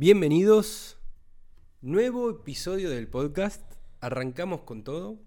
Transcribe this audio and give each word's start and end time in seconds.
Bienvenidos. 0.00 0.96
Nuevo 1.82 2.30
episodio 2.30 2.88
del 2.88 3.06
podcast. 3.06 3.60
Arrancamos 4.00 4.62
con 4.62 4.82
todo. 4.82 5.20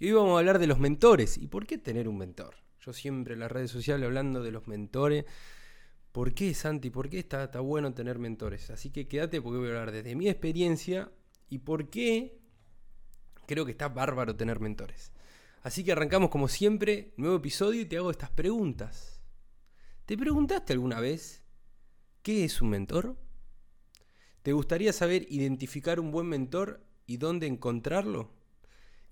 Y 0.00 0.06
hoy 0.06 0.12
vamos 0.14 0.34
a 0.34 0.38
hablar 0.40 0.58
de 0.58 0.66
los 0.66 0.80
mentores. 0.80 1.38
¿Y 1.38 1.46
por 1.46 1.64
qué 1.64 1.78
tener 1.78 2.08
un 2.08 2.18
mentor? 2.18 2.56
Yo 2.80 2.92
siempre 2.92 3.34
en 3.34 3.38
las 3.38 3.52
redes 3.52 3.70
sociales 3.70 4.06
hablando 4.06 4.42
de 4.42 4.50
los 4.50 4.66
mentores. 4.66 5.24
¿Por 6.10 6.34
qué, 6.34 6.52
Santi? 6.52 6.90
¿Por 6.90 7.08
qué 7.08 7.20
está, 7.20 7.44
está 7.44 7.60
bueno 7.60 7.94
tener 7.94 8.18
mentores? 8.18 8.70
Así 8.70 8.90
que 8.90 9.06
quédate 9.06 9.40
porque 9.40 9.58
voy 9.58 9.68
a 9.68 9.70
hablar 9.70 9.92
desde 9.92 10.16
mi 10.16 10.28
experiencia 10.28 11.12
y 11.48 11.58
por 11.58 11.90
qué 11.90 12.40
creo 13.46 13.64
que 13.64 13.70
está 13.70 13.88
bárbaro 13.88 14.34
tener 14.34 14.58
mentores. 14.58 15.12
Así 15.62 15.84
que 15.84 15.92
arrancamos 15.92 16.28
como 16.28 16.48
siempre, 16.48 17.14
nuevo 17.16 17.36
episodio 17.36 17.82
y 17.82 17.86
te 17.86 17.98
hago 17.98 18.10
estas 18.10 18.30
preguntas. 18.30 19.20
¿Te 20.06 20.18
preguntaste 20.18 20.72
alguna 20.72 20.98
vez 20.98 21.44
qué 22.22 22.42
es 22.44 22.60
un 22.60 22.70
mentor? 22.70 23.23
¿Te 24.44 24.52
gustaría 24.52 24.92
saber 24.92 25.26
identificar 25.30 25.98
un 25.98 26.10
buen 26.10 26.26
mentor 26.26 26.84
y 27.06 27.16
dónde 27.16 27.46
encontrarlo? 27.46 28.30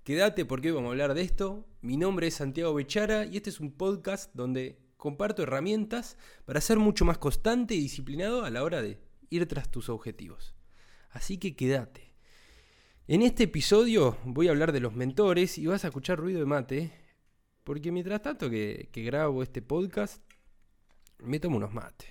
Quédate 0.03 0.45
porque 0.45 0.67
hoy 0.67 0.75
vamos 0.75 0.89
a 0.89 0.91
hablar 0.91 1.15
de 1.15 1.23
esto. 1.23 1.65
Mi 1.81 1.97
nombre 1.97 2.27
es 2.27 2.35
Santiago 2.35 2.75
Bechara 2.75 3.25
y 3.25 3.37
este 3.37 3.49
es 3.49 3.59
un 3.59 3.71
podcast 3.71 4.29
donde 4.35 4.77
comparto 4.95 5.41
herramientas 5.41 6.17
para 6.45 6.61
ser 6.61 6.77
mucho 6.77 7.03
más 7.03 7.17
constante 7.17 7.73
y 7.73 7.79
disciplinado 7.79 8.45
a 8.45 8.51
la 8.51 8.63
hora 8.63 8.83
de 8.83 8.99
ir 9.31 9.47
tras 9.47 9.71
tus 9.71 9.89
objetivos. 9.89 10.53
Así 11.09 11.39
que 11.39 11.55
quédate. 11.55 12.13
En 13.07 13.23
este 13.23 13.45
episodio 13.45 14.19
voy 14.25 14.49
a 14.49 14.51
hablar 14.51 14.71
de 14.71 14.81
los 14.81 14.93
mentores 14.93 15.57
y 15.57 15.65
vas 15.65 15.83
a 15.83 15.87
escuchar 15.87 16.19
ruido 16.19 16.41
de 16.41 16.45
mate, 16.45 16.93
porque 17.63 17.91
mientras 17.91 18.21
tanto 18.21 18.51
que, 18.51 18.87
que 18.91 19.01
grabo 19.01 19.41
este 19.41 19.63
podcast, 19.63 20.21
me 21.17 21.39
tomo 21.39 21.57
unos 21.57 21.73
mates. 21.73 22.09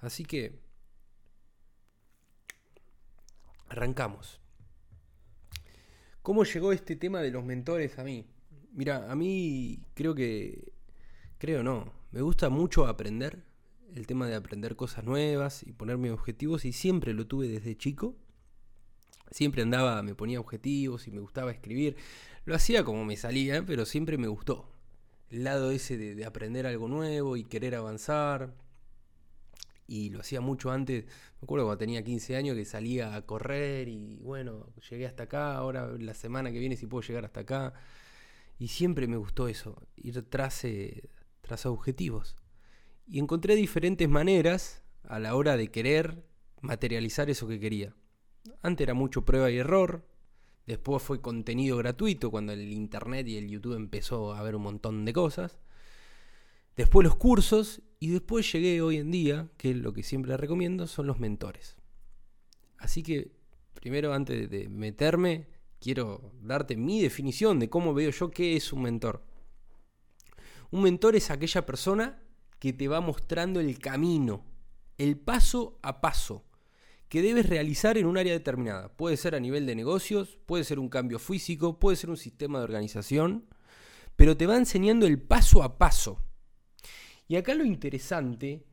Así 0.00 0.24
que 0.24 0.66
Arrancamos. 3.68 4.40
¿Cómo 6.22 6.44
llegó 6.44 6.72
este 6.72 6.96
tema 6.96 7.20
de 7.20 7.30
los 7.30 7.44
mentores 7.44 7.98
a 7.98 8.04
mí? 8.04 8.26
Mira, 8.72 9.10
a 9.10 9.14
mí 9.14 9.80
creo 9.94 10.14
que, 10.14 10.72
creo 11.38 11.62
no, 11.62 11.92
me 12.10 12.22
gusta 12.22 12.48
mucho 12.48 12.86
aprender, 12.86 13.44
el 13.94 14.06
tema 14.06 14.26
de 14.26 14.34
aprender 14.34 14.76
cosas 14.76 15.04
nuevas 15.04 15.62
y 15.62 15.72
ponerme 15.72 16.10
objetivos 16.10 16.64
y 16.64 16.72
siempre 16.72 17.14
lo 17.14 17.26
tuve 17.26 17.48
desde 17.48 17.76
chico. 17.76 18.16
Siempre 19.30 19.62
andaba, 19.62 20.02
me 20.02 20.14
ponía 20.14 20.40
objetivos 20.40 21.06
y 21.06 21.10
me 21.10 21.20
gustaba 21.20 21.50
escribir. 21.50 21.96
Lo 22.44 22.54
hacía 22.54 22.84
como 22.84 23.04
me 23.04 23.16
salía, 23.16 23.64
pero 23.64 23.84
siempre 23.84 24.16
me 24.16 24.28
gustó. 24.28 24.70
El 25.30 25.44
lado 25.44 25.70
ese 25.70 25.98
de, 25.98 26.14
de 26.14 26.24
aprender 26.24 26.66
algo 26.66 26.88
nuevo 26.88 27.36
y 27.36 27.44
querer 27.44 27.74
avanzar 27.74 28.54
y 29.88 30.10
lo 30.10 30.20
hacía 30.20 30.40
mucho 30.40 30.70
antes. 30.70 31.06
Me 31.06 31.46
acuerdo 31.46 31.64
cuando 31.66 31.78
tenía 31.78 32.04
15 32.04 32.36
años 32.36 32.54
que 32.56 32.64
salía 32.64 33.16
a 33.16 33.22
correr 33.22 33.88
y 33.88 34.18
bueno, 34.20 34.66
llegué 34.88 35.06
hasta 35.06 35.24
acá, 35.24 35.56
ahora 35.56 35.88
la 35.98 36.14
semana 36.14 36.52
que 36.52 36.60
viene 36.60 36.76
si 36.76 36.86
puedo 36.86 37.02
llegar 37.02 37.24
hasta 37.24 37.40
acá. 37.40 37.74
Y 38.58 38.68
siempre 38.68 39.06
me 39.08 39.16
gustó 39.16 39.48
eso, 39.48 39.88
ir 39.96 40.22
tras, 40.28 40.64
eh, 40.64 41.08
tras 41.40 41.64
objetivos. 41.66 42.36
Y 43.06 43.18
encontré 43.18 43.56
diferentes 43.56 44.08
maneras 44.08 44.82
a 45.04 45.18
la 45.18 45.34
hora 45.34 45.56
de 45.56 45.70
querer 45.70 46.24
materializar 46.60 47.30
eso 47.30 47.48
que 47.48 47.58
quería. 47.58 47.94
Antes 48.62 48.84
era 48.84 48.94
mucho 48.94 49.24
prueba 49.24 49.50
y 49.50 49.58
error, 49.58 50.06
después 50.66 51.02
fue 51.02 51.22
contenido 51.22 51.78
gratuito 51.78 52.30
cuando 52.30 52.52
el 52.52 52.72
internet 52.72 53.26
y 53.28 53.38
el 53.38 53.48
YouTube 53.48 53.76
empezó 53.76 54.34
a 54.34 54.42
ver 54.42 54.56
un 54.56 54.62
montón 54.62 55.04
de 55.04 55.12
cosas. 55.12 55.58
Después 56.78 57.04
los 57.04 57.16
cursos 57.16 57.82
y 57.98 58.10
después 58.10 58.52
llegué 58.52 58.80
hoy 58.80 58.98
en 58.98 59.10
día, 59.10 59.48
que 59.56 59.74
lo 59.74 59.92
que 59.92 60.04
siempre 60.04 60.36
recomiendo, 60.36 60.86
son 60.86 61.08
los 61.08 61.18
mentores. 61.18 61.76
Así 62.76 63.02
que, 63.02 63.32
primero, 63.74 64.14
antes 64.14 64.48
de 64.48 64.68
meterme, 64.68 65.48
quiero 65.80 66.30
darte 66.40 66.76
mi 66.76 67.02
definición 67.02 67.58
de 67.58 67.68
cómo 67.68 67.94
veo 67.94 68.12
yo 68.12 68.30
qué 68.30 68.54
es 68.54 68.72
un 68.72 68.82
mentor. 68.82 69.24
Un 70.70 70.82
mentor 70.82 71.16
es 71.16 71.32
aquella 71.32 71.66
persona 71.66 72.22
que 72.60 72.72
te 72.72 72.86
va 72.86 73.00
mostrando 73.00 73.58
el 73.58 73.76
camino, 73.80 74.44
el 74.98 75.18
paso 75.18 75.80
a 75.82 76.00
paso 76.00 76.44
que 77.08 77.22
debes 77.22 77.48
realizar 77.48 77.98
en 77.98 78.06
un 78.06 78.18
área 78.18 78.34
determinada. 78.34 78.96
Puede 78.96 79.16
ser 79.16 79.34
a 79.34 79.40
nivel 79.40 79.66
de 79.66 79.74
negocios, 79.74 80.38
puede 80.46 80.62
ser 80.62 80.78
un 80.78 80.90
cambio 80.90 81.18
físico, 81.18 81.80
puede 81.80 81.96
ser 81.96 82.08
un 82.08 82.16
sistema 82.16 82.58
de 82.58 82.64
organización, 82.64 83.46
pero 84.14 84.36
te 84.36 84.46
va 84.46 84.56
enseñando 84.56 85.08
el 85.08 85.20
paso 85.20 85.64
a 85.64 85.76
paso. 85.76 86.22
Y 87.28 87.36
acá 87.36 87.54
lo 87.54 87.64
interesante 87.64 88.64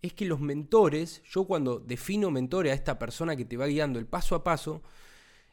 es 0.00 0.12
que 0.12 0.24
los 0.24 0.40
mentores, 0.40 1.22
yo 1.24 1.44
cuando 1.44 1.80
defino 1.80 2.30
mentores 2.30 2.72
a 2.72 2.76
esta 2.76 2.98
persona 2.98 3.36
que 3.36 3.44
te 3.44 3.56
va 3.56 3.66
guiando 3.66 3.98
el 3.98 4.06
paso 4.06 4.34
a 4.34 4.44
paso, 4.44 4.82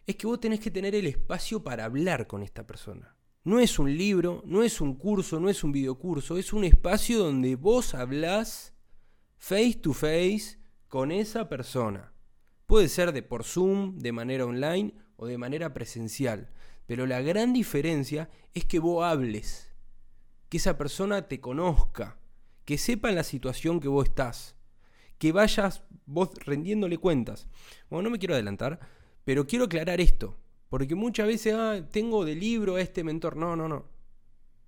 es 0.06 0.16
que 0.16 0.28
vos 0.28 0.40
tenés 0.40 0.60
que 0.60 0.72
tener 0.72 0.94
el 0.94 1.08
espacio 1.08 1.64
para 1.64 1.86
hablar 1.86 2.28
con 2.28 2.44
esta 2.44 2.68
persona. 2.68 3.16
No 3.44 3.60
es 3.60 3.80
un 3.80 3.98
libro, 3.98 4.44
no 4.46 4.62
es 4.62 4.80
un 4.80 4.96
curso, 4.96 5.40
no 5.40 5.50
es 5.50 5.64
un 5.64 5.72
videocurso, 5.72 6.38
es 6.38 6.54
un 6.54 6.64
espacio 6.64 7.18
donde 7.18 7.56
vos 7.56 7.96
hablás 7.96 8.74
face 9.38 9.80
to 9.82 9.94
face 9.94 10.60
con 10.88 11.12
esa 11.12 11.50
persona. 11.50 12.14
Puede 12.68 12.90
ser 12.90 13.12
de 13.12 13.24
por 13.24 13.44
Zoom, 13.44 13.98
de 13.98 14.12
manera 14.12 14.46
online 14.46 14.94
o 15.16 15.26
de 15.26 15.40
manera 15.40 15.74
presencial, 15.74 16.52
pero 16.86 17.08
la 17.08 17.22
gran 17.22 17.54
diferencia 17.54 18.30
es 18.54 18.66
que 18.66 18.80
vos 18.80 19.04
hables, 19.04 19.72
que 20.50 20.58
esa 20.58 20.78
persona 20.78 21.28
te 21.28 21.40
conozca, 21.40 22.21
que 22.72 22.78
sepan 22.78 23.16
la 23.16 23.24
situación 23.26 23.82
que 23.82 23.90
vos 23.90 24.08
estás, 24.08 24.56
que 25.18 25.34
vayas 25.34 25.84
vos 26.06 26.30
rendiéndole 26.46 26.98
cuentas. 26.98 27.50
Bueno, 27.90 28.04
no 28.04 28.12
me 28.12 28.18
quiero 28.18 28.34
adelantar, 28.34 28.80
pero 29.26 29.46
quiero 29.46 29.66
aclarar 29.66 30.00
esto, 30.00 30.38
porque 30.70 30.96
muchas 30.96 31.28
veces, 31.28 31.54
ah, 31.54 31.86
tengo 31.92 32.24
de 32.24 32.34
libro 32.34 32.78
a 32.78 32.82
este 32.82 33.04
mentor. 33.04 33.36
No, 33.36 33.58
no, 33.58 33.68
no. 33.68 33.90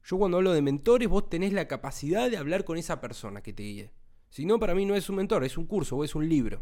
Yo 0.04 0.18
cuando 0.18 0.36
hablo 0.36 0.52
de 0.52 0.62
mentores, 0.62 1.08
vos 1.08 1.30
tenés 1.30 1.54
la 1.54 1.70
capacidad 1.70 2.30
de 2.30 2.36
hablar 2.36 2.66
con 2.66 2.78
esa 2.78 3.00
persona 3.00 3.42
que 3.42 3.54
te 3.54 3.64
guíe. 3.64 3.94
Si 4.32 4.46
no, 4.46 4.60
para 4.60 4.76
mí 4.76 4.86
no 4.86 4.96
es 4.96 5.10
un 5.10 5.16
mentor, 5.16 5.46
es 5.46 5.58
un 5.58 5.66
curso 5.66 5.96
o 5.96 6.04
es 6.04 6.14
un 6.14 6.28
libro. 6.28 6.62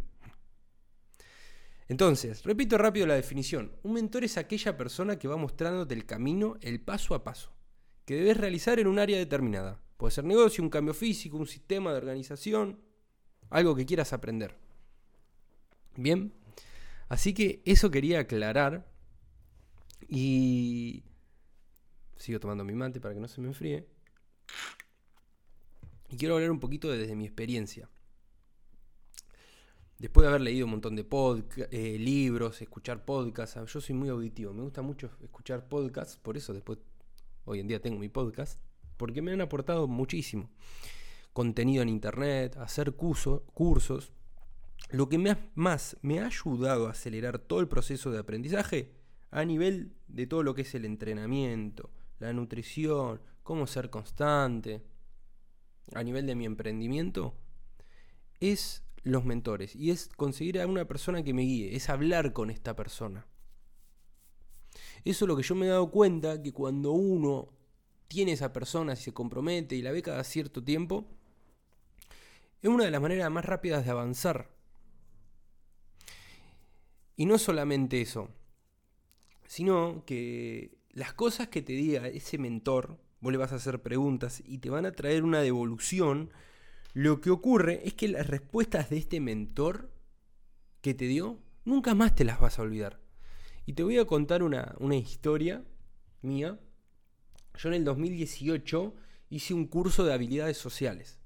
Entonces, 1.88 2.44
repito 2.44 2.78
rápido 2.78 3.08
la 3.08 3.16
definición. 3.16 3.72
Un 3.82 3.94
mentor 3.94 4.26
es 4.26 4.38
aquella 4.38 4.78
persona 4.78 5.18
que 5.18 5.28
va 5.28 5.38
mostrándote 5.38 5.96
el 5.96 6.06
camino, 6.06 6.58
el 6.62 6.82
paso 6.82 7.16
a 7.16 7.24
paso, 7.24 7.52
que 8.06 8.14
debes 8.14 8.38
realizar 8.38 8.78
en 8.78 8.86
un 8.86 9.00
área 9.00 9.18
determinada. 9.18 9.82
Puede 10.02 10.16
ser 10.16 10.24
negocio, 10.24 10.64
un 10.64 10.72
cambio 10.72 10.96
físico, 10.96 11.38
un 11.38 11.46
sistema 11.46 11.92
de 11.92 11.98
organización, 11.98 12.80
algo 13.52 13.76
que 13.76 13.86
quieras 13.86 14.14
aprender. 14.14 14.58
Bien, 15.96 16.34
así 17.08 17.36
que 17.36 17.62
eso 17.66 17.92
quería 17.92 18.22
aclarar 18.22 18.92
y 20.08 21.04
sigo 22.18 22.40
tomando 22.40 22.64
mi 22.64 22.74
mate 22.74 23.00
para 23.00 23.14
que 23.14 23.20
no 23.20 23.28
se 23.28 23.42
me 23.42 23.50
enfríe. 23.50 23.86
Y 26.10 26.18
quiero 26.18 26.34
hablar 26.34 26.50
un 26.50 26.60
poquito 26.60 26.90
desde 26.90 27.16
mi 27.16 27.26
experiencia. 27.26 27.88
Después 30.00 30.24
de 30.24 30.30
haber 30.30 30.42
leído 30.42 30.66
un 30.66 30.72
montón 30.72 30.96
de 30.96 31.06
eh, 31.70 32.00
libros, 32.00 32.60
escuchar 32.60 33.06
podcasts, 33.06 33.72
yo 33.72 33.80
soy 33.80 33.94
muy 33.94 34.10
auditivo, 34.10 34.52
me 34.52 34.64
gusta 34.64 34.82
mucho 34.82 35.12
escuchar 35.22 35.70
podcasts, 35.70 36.18
por 36.18 36.38
eso 36.38 36.56
después 36.56 36.80
hoy 37.46 37.60
en 37.60 37.68
día 37.68 37.80
tengo 37.80 38.00
mi 38.00 38.10
podcast 38.10 38.60
porque 39.02 39.24
me 39.24 39.32
han 39.32 39.42
aportado 39.42 39.88
muchísimo. 39.88 40.52
Contenido 41.34 41.82
en 41.82 41.90
internet, 41.90 42.56
hacer 42.58 42.94
cursos. 42.94 44.12
Lo 44.92 45.10
que 45.10 45.18
más 45.56 45.98
me 46.04 46.20
ha 46.20 46.28
ayudado 46.28 46.86
a 46.86 46.92
acelerar 46.92 47.40
todo 47.40 47.62
el 47.62 47.68
proceso 47.68 48.12
de 48.12 48.20
aprendizaje 48.20 48.92
a 49.32 49.44
nivel 49.44 49.96
de 50.08 50.28
todo 50.28 50.44
lo 50.44 50.54
que 50.54 50.62
es 50.62 50.76
el 50.76 50.86
entrenamiento, 50.86 51.90
la 52.20 52.32
nutrición, 52.32 53.20
cómo 53.42 53.66
ser 53.66 53.90
constante, 53.90 54.84
a 55.96 56.04
nivel 56.04 56.28
de 56.28 56.36
mi 56.36 56.46
emprendimiento, 56.46 57.34
es 58.40 58.84
los 59.02 59.26
mentores 59.26 59.76
y 59.76 59.90
es 59.90 60.10
conseguir 60.10 60.62
a 60.62 60.68
una 60.68 60.86
persona 60.86 61.24
que 61.24 61.34
me 61.34 61.42
guíe, 61.42 61.76
es 61.76 61.90
hablar 61.90 62.34
con 62.34 62.52
esta 62.52 62.76
persona. 62.76 63.26
Eso 65.04 65.26
es 65.26 65.28
lo 65.28 65.36
que 65.36 65.42
yo 65.42 65.56
me 65.56 65.66
he 65.66 65.70
dado 65.70 65.90
cuenta 65.90 66.40
que 66.44 66.54
cuando 66.54 66.92
uno 66.92 67.60
tiene 68.12 68.34
esa 68.34 68.52
persona, 68.52 68.98
si 68.98 69.06
se 69.06 69.14
compromete 69.14 69.78
y 69.78 69.82
la 69.82 69.94
ve 69.94 70.02
cada 70.02 70.26
cierto 70.26 70.62
tiempo, 70.62 71.08
es 72.62 72.70
una 72.70 72.84
de 72.84 72.92
las 72.92 73.02
maneras 73.02 73.32
más 73.32 73.46
rápidas 73.46 73.86
de 73.86 73.92
avanzar. 73.92 74.50
Y 77.16 77.26
no 77.26 77.38
solamente 77.38 78.02
eso, 78.02 78.28
sino 79.48 80.04
que 80.06 80.78
las 80.90 81.14
cosas 81.14 81.48
que 81.48 81.62
te 81.62 81.72
diga 81.72 82.10
ese 82.10 82.38
mentor, 82.38 83.00
vos 83.22 83.32
le 83.32 83.38
vas 83.38 83.54
a 83.54 83.56
hacer 83.56 83.82
preguntas 83.82 84.44
y 84.46 84.58
te 84.58 84.70
van 84.70 84.86
a 84.86 84.92
traer 84.92 85.24
una 85.24 85.40
devolución, 85.40 86.32
lo 86.92 87.22
que 87.22 87.30
ocurre 87.30 87.80
es 87.88 87.94
que 87.94 88.10
las 88.10 88.28
respuestas 88.28 88.90
de 88.90 88.98
este 88.98 89.22
mentor 89.22 89.90
que 90.82 90.94
te 90.94 91.06
dio, 91.06 91.40
nunca 91.64 91.96
más 91.96 92.14
te 92.14 92.26
las 92.26 92.42
vas 92.42 92.60
a 92.60 92.64
olvidar. 92.64 93.00
Y 93.66 93.72
te 93.72 93.84
voy 93.84 94.00
a 94.00 94.06
contar 94.06 94.44
una, 94.44 94.76
una 94.80 94.98
historia 94.98 95.64
mía 96.22 96.60
yo 97.58 97.70
en 97.70 97.76
el 97.76 97.84
2018 97.84 98.94
hice 99.30 99.54
un 99.54 99.68
curso 99.68 100.04
de 100.04 100.14
habilidades 100.14 100.58
sociales. 100.58 101.20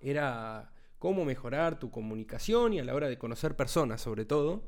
Era 0.00 0.72
cómo 0.98 1.24
mejorar 1.24 1.78
tu 1.78 1.90
comunicación 1.90 2.74
y 2.74 2.78
a 2.78 2.84
la 2.84 2.94
hora 2.94 3.08
de 3.08 3.18
conocer 3.18 3.56
personas 3.56 4.00
sobre 4.00 4.24
todo. 4.24 4.62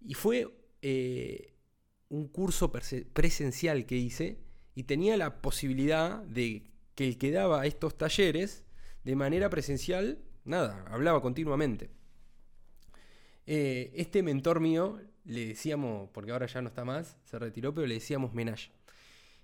Y 0.00 0.14
fue 0.14 0.48
eh, 0.82 1.54
un 2.08 2.28
curso 2.28 2.70
presencial 2.70 3.86
que 3.86 3.96
hice 3.96 4.38
y 4.74 4.84
tenía 4.84 5.16
la 5.16 5.40
posibilidad 5.40 6.22
de 6.22 6.70
que 6.94 7.08
el 7.08 7.18
que 7.18 7.30
daba 7.30 7.66
estos 7.66 7.96
talleres 7.96 8.64
de 9.04 9.16
manera 9.16 9.50
presencial, 9.50 10.18
nada, 10.44 10.84
hablaba 10.88 11.22
continuamente. 11.22 11.90
Eh, 13.46 13.92
este 13.94 14.22
mentor 14.22 14.60
mío 14.60 15.00
le 15.24 15.46
decíamos, 15.46 16.10
porque 16.12 16.32
ahora 16.32 16.46
ya 16.46 16.60
no 16.62 16.68
está 16.68 16.84
más, 16.84 17.16
se 17.24 17.38
retiró, 17.38 17.74
pero 17.74 17.86
le 17.86 17.94
decíamos 17.94 18.34
Menage. 18.34 18.70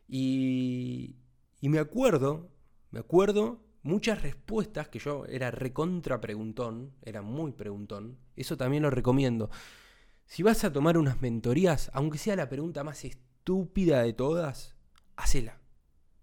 Y, 0.08 1.16
y 1.60 1.68
me 1.68 1.78
acuerdo, 1.78 2.50
me 2.90 3.00
acuerdo 3.00 3.60
muchas 3.82 4.22
respuestas 4.22 4.88
que 4.88 4.98
yo 4.98 5.26
era 5.26 5.50
recontra 5.50 6.20
preguntón, 6.20 6.92
era 7.02 7.22
muy 7.22 7.52
preguntón, 7.52 8.18
eso 8.36 8.56
también 8.56 8.82
lo 8.82 8.90
recomiendo. 8.90 9.50
Si 10.26 10.42
vas 10.42 10.64
a 10.64 10.72
tomar 10.72 10.96
unas 10.96 11.20
mentorías, 11.20 11.90
aunque 11.92 12.18
sea 12.18 12.36
la 12.36 12.48
pregunta 12.48 12.84
más 12.84 13.04
estúpida 13.04 14.02
de 14.02 14.12
todas, 14.12 14.76
hacela. 15.16 15.60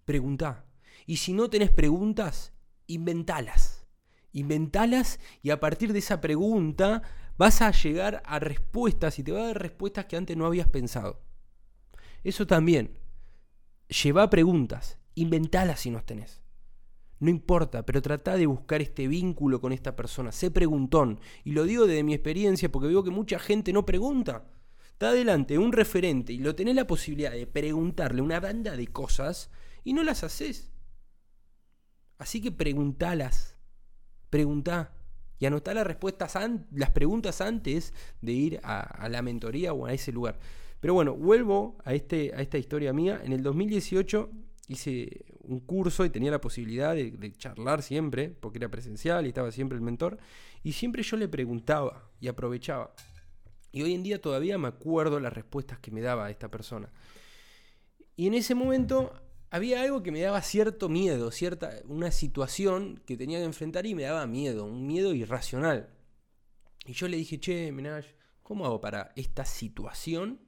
Preguntá. 0.06 0.66
Y 1.06 1.18
si 1.18 1.34
no 1.34 1.50
tenés 1.50 1.72
preguntas, 1.72 2.54
inventalas. 2.88 3.86
Inventalas 4.32 5.20
y 5.42 5.50
a 5.50 5.60
partir 5.60 5.94
de 5.94 6.00
esa 6.00 6.22
pregunta 6.22 7.02
vas 7.38 7.62
a 7.62 7.72
llegar 7.72 8.22
a 8.26 8.40
respuestas 8.40 9.18
y 9.20 9.24
te 9.24 9.32
va 9.32 9.42
a 9.42 9.48
dar 9.48 9.62
respuestas 9.62 10.06
que 10.06 10.18
antes 10.18 10.36
no 10.38 10.46
habías 10.46 10.68
pensado. 10.68 11.22
Eso 12.24 12.46
también. 12.46 12.98
Lleva 13.90 14.30
preguntas, 14.30 15.00
inventalas 15.16 15.82
si 15.82 15.90
no 15.90 16.04
tenés. 16.04 16.42
No 17.20 17.30
importa, 17.30 17.86
pero 17.86 18.02
trata 18.02 18.38
de 18.38 18.46
buscar 18.46 18.82
este 18.82 19.08
vínculo 19.08 19.60
con 19.60 19.74
esta 19.74 19.96
persona. 19.96 20.32
Sé 20.32 20.52
preguntón. 20.52 21.20
Y 21.44 21.52
lo 21.52 21.64
digo 21.64 21.86
desde 21.86 22.04
mi 22.04 22.14
experiencia 22.14 22.72
porque 22.72 22.88
veo 22.88 23.04
que 23.04 23.10
mucha 23.10 23.40
gente 23.40 23.74
no 23.74 23.86
pregunta. 23.86 24.46
Está 24.92 25.10
adelante 25.10 25.58
un 25.58 25.74
referente 25.74 26.32
y 26.32 26.38
lo 26.38 26.56
tenés 26.56 26.76
la 26.76 26.88
posibilidad 26.88 27.32
de 27.32 27.48
preguntarle 27.48 28.22
una 28.22 28.40
banda 28.40 28.78
de 28.78 28.88
cosas 28.88 29.50
y 29.84 29.94
no 29.94 30.04
las 30.04 30.24
haces. 30.24 30.72
Así 32.18 32.42
que 32.42 32.52
preguntalas. 32.52 33.58
Preguntá 34.30 34.94
y 35.40 35.46
anotá 35.46 35.74
las 35.74 35.88
respuestas, 35.88 36.38
las 36.72 36.92
preguntas 36.92 37.40
antes 37.40 37.94
de 38.22 38.32
ir 38.34 38.60
a, 38.64 39.08
la 39.10 39.22
mentoría 39.22 39.74
o 39.74 39.86
a 39.86 39.94
ese 39.94 40.12
lugar. 40.12 40.38
Pero 40.80 40.94
bueno, 40.94 41.16
vuelvo 41.16 41.78
a, 41.84 41.94
este, 41.94 42.34
a 42.34 42.42
esta 42.42 42.58
historia 42.58 42.94
mía. 42.94 43.22
En 43.24 43.34
el 43.34 43.44
2018 43.44 44.30
hice 44.70 45.26
un 45.42 45.60
curso 45.60 46.06
y 46.06 46.10
tenía 46.10 46.32
la 46.32 46.40
posibilidad 46.40 46.94
de, 46.96 47.34
charlar 47.38 47.82
siempre, 47.82 48.30
porque 48.30 48.60
era 48.60 48.70
presencial 48.70 49.26
y 49.26 49.30
estaba 49.30 49.52
siempre 49.52 49.76
el 49.76 49.82
mentor, 49.82 50.18
y 50.64 50.74
siempre 50.74 51.04
yo 51.04 51.18
le 51.18 51.28
preguntaba 51.28 52.10
y 52.20 52.28
aprovechaba. 52.28 52.94
Y 53.72 53.82
hoy 53.82 53.94
en 53.94 54.04
día 54.04 54.22
todavía 54.22 54.58
me 54.58 54.68
acuerdo 54.68 55.20
las 55.20 55.34
respuestas 55.34 55.80
que 55.80 55.92
me 55.92 56.02
daba 56.02 56.30
esta 56.30 56.50
persona. 56.50 56.92
Y 58.16 58.28
en 58.28 58.34
ese 58.36 58.56
momento 58.56 59.14
había 59.50 59.82
algo 59.82 60.04
que 60.04 60.12
me 60.12 60.22
daba 60.22 60.42
cierto 60.42 60.88
miedo, 60.90 61.32
cierta, 61.32 61.72
una 61.86 62.12
situación 62.12 63.02
que 63.06 63.18
tenía 63.18 63.40
que 63.40 63.46
enfrentar 63.46 63.86
y 63.86 63.96
me 63.96 64.04
daba 64.04 64.28
miedo, 64.28 64.66
un 64.66 64.86
miedo 64.86 65.14
irracional. 65.14 65.90
Y 66.86 66.94
yo 66.94 67.08
le 67.08 67.18
dije, 67.18 67.40
che, 67.40 67.72
Minaj, 67.72 68.06
¿cómo 68.44 68.66
hago 68.66 68.82
para 68.82 69.12
esta 69.16 69.46
situación? 69.46 70.40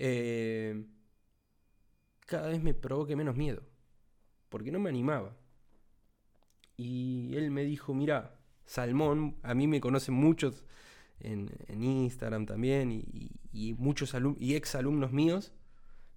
Eh, 0.00 0.86
cada 2.24 2.48
vez 2.48 2.62
me 2.62 2.72
provoque 2.72 3.16
menos 3.16 3.34
miedo, 3.36 3.62
porque 4.48 4.70
no 4.70 4.78
me 4.78 4.88
animaba. 4.88 5.36
Y 6.76 7.34
él 7.34 7.50
me 7.50 7.64
dijo, 7.64 7.94
mira, 7.94 8.38
Salmón, 8.64 9.38
a 9.42 9.54
mí 9.54 9.66
me 9.66 9.80
conocen 9.80 10.14
muchos 10.14 10.64
en, 11.18 11.50
Instagram 11.82 12.46
también, 12.46 12.92
y, 12.92 13.74
muchos 13.74 14.14
y 14.38 14.54
ex 14.54 14.76
alumnos 14.76 15.10
míos, 15.10 15.52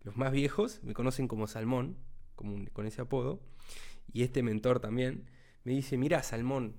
los 0.04 0.16
más 0.16 0.32
viejos 0.32 0.84
me 0.84 0.94
conocen 0.94 1.28
como 1.28 1.48
Salmón, 1.48 1.98
con 2.36 2.86
ese 2.86 3.02
apodo, 3.02 3.42
y 4.14 4.22
este 4.22 4.44
mentor 4.44 4.80
también, 4.80 5.26
me 5.64 5.74
dice, 5.74 5.98
mira 5.98 6.22
Salmón, 6.22 6.76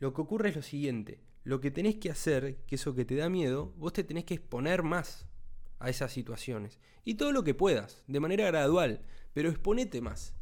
lo 0.00 0.12
que 0.12 0.20
ocurre 0.20 0.50
es 0.50 0.56
lo 0.56 0.62
siguiente, 0.62 1.22
lo 1.44 1.60
que 1.60 1.70
tenés 1.70 1.96
que 1.96 2.10
hacer, 2.10 2.58
que 2.66 2.74
eso 2.74 2.94
que 2.94 3.06
te 3.06 3.14
da 3.14 3.30
miedo, 3.30 3.72
vos 3.76 3.94
te 3.94 4.04
tenés 4.04 4.24
que 4.24 4.34
exponer 4.34 4.82
más 4.82 5.29
a 5.80 5.90
esas 5.90 6.12
situaciones. 6.12 6.78
Y 7.04 7.14
todo 7.14 7.32
lo 7.32 7.42
que 7.42 7.54
puedas, 7.54 8.04
de 8.06 8.20
manera 8.20 8.46
gradual, 8.46 9.02
pero 9.32 9.48
exponete 9.48 10.00
más. 10.00 10.34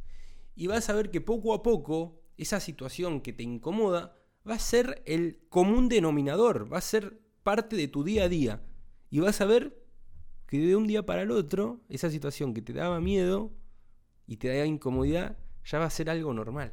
Y 0.55 0.67
vas 0.67 0.91
a 0.91 0.95
ver 0.95 1.11
que 1.11 1.21
poco 1.21 1.55
a 1.55 1.63
poco 1.63 2.21
esa 2.37 2.61
situación 2.61 3.21
que 3.21 3.33
te 3.33 3.45
incomoda 3.45 4.17
va 4.49 4.55
a 4.55 4.59
ser 4.59 5.03
el 5.07 5.41
común 5.49 5.89
denominador, 5.89 6.71
va 6.73 6.79
a 6.79 6.83
ser 6.83 7.21
parte 7.43 7.77
de 7.77 7.89
tu 7.89 8.05
día 8.05 8.25
a 8.25 8.29
día. 8.29 8.63
Y 9.11 9.21
vas 9.21 9.41
a 9.41 9.47
ver 9.47 9.83
que 10.47 10.59
de 10.59 10.77
un 10.77 10.87
día 10.87 11.07
para 11.07 11.23
el 11.23 11.31
otro, 11.31 11.81
esa 11.89 12.11
situación 12.11 12.55
que 12.55 12.63
te 12.63 12.73
daba 12.73 13.01
miedo 13.01 13.53
y 14.27 14.37
te 14.37 14.49
daba 14.49 14.67
incomodidad, 14.67 15.39
ya 15.65 15.79
va 15.79 15.85
a 15.85 15.91
ser 15.91 16.11
algo 16.11 16.33
normal. 16.35 16.73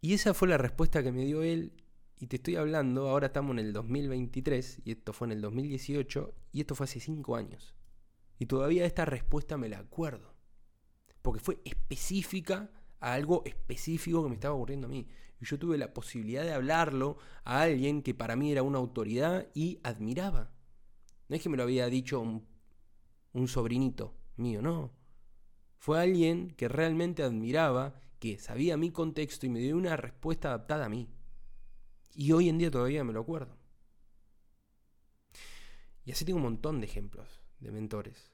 Y 0.00 0.14
esa 0.14 0.34
fue 0.34 0.48
la 0.48 0.58
respuesta 0.58 1.02
que 1.02 1.12
me 1.12 1.24
dio 1.24 1.42
él. 1.42 1.72
Y 2.22 2.28
te 2.28 2.36
estoy 2.36 2.54
hablando, 2.54 3.08
ahora 3.08 3.26
estamos 3.26 3.50
en 3.54 3.58
el 3.58 3.72
2023, 3.72 4.82
y 4.84 4.92
esto 4.92 5.12
fue 5.12 5.26
en 5.26 5.32
el 5.32 5.40
2018, 5.40 6.32
y 6.52 6.60
esto 6.60 6.76
fue 6.76 6.84
hace 6.84 7.00
5 7.00 7.34
años. 7.34 7.74
Y 8.38 8.46
todavía 8.46 8.86
esta 8.86 9.04
respuesta 9.04 9.56
me 9.56 9.68
la 9.68 9.80
acuerdo. 9.80 10.32
Porque 11.20 11.40
fue 11.40 11.60
específica 11.64 12.70
a 13.00 13.14
algo 13.14 13.42
específico 13.44 14.22
que 14.22 14.28
me 14.28 14.36
estaba 14.36 14.54
ocurriendo 14.54 14.86
a 14.86 14.90
mí. 14.90 15.08
Y 15.40 15.46
yo 15.46 15.58
tuve 15.58 15.76
la 15.78 15.92
posibilidad 15.92 16.44
de 16.44 16.52
hablarlo 16.52 17.16
a 17.42 17.62
alguien 17.62 18.02
que 18.02 18.14
para 18.14 18.36
mí 18.36 18.52
era 18.52 18.62
una 18.62 18.78
autoridad 18.78 19.48
y 19.52 19.80
admiraba. 19.82 20.52
No 21.28 21.34
es 21.34 21.42
que 21.42 21.48
me 21.48 21.56
lo 21.56 21.64
había 21.64 21.86
dicho 21.86 22.20
un, 22.20 23.48
sobrinito 23.48 24.14
mío, 24.36 24.62
no. 24.62 24.92
Fue 25.76 26.00
alguien 26.00 26.52
que 26.52 26.68
realmente 26.68 27.24
admiraba, 27.24 28.00
que 28.20 28.38
sabía 28.38 28.76
mi 28.76 28.92
contexto 28.92 29.44
y 29.44 29.48
me 29.48 29.58
dio 29.58 29.76
una 29.76 29.96
respuesta 29.96 30.50
adaptada 30.50 30.84
a 30.84 30.88
mí. 30.88 31.08
Y 32.14 32.32
hoy 32.32 32.48
en 32.48 32.58
día 32.58 32.70
todavía 32.70 33.04
me 33.04 33.12
lo 33.12 33.20
acuerdo. 33.20 33.56
Y 36.04 36.12
así 36.12 36.24
tengo 36.24 36.38
un 36.38 36.44
montón 36.44 36.80
de 36.80 36.86
ejemplos 36.86 37.42
de 37.60 37.70
mentores. 37.70 38.32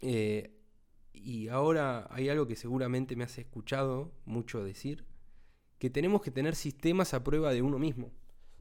Eh, 0.00 0.52
y 1.12 1.48
ahora 1.48 2.06
hay 2.10 2.28
algo 2.28 2.46
que 2.46 2.56
seguramente 2.56 3.16
me 3.16 3.24
has 3.24 3.38
escuchado 3.38 4.12
mucho 4.24 4.64
decir, 4.64 5.04
que 5.78 5.90
tenemos 5.90 6.22
que 6.22 6.30
tener 6.30 6.54
sistemas 6.54 7.14
a 7.14 7.22
prueba 7.22 7.52
de 7.52 7.62
uno 7.62 7.78
mismo. 7.78 8.12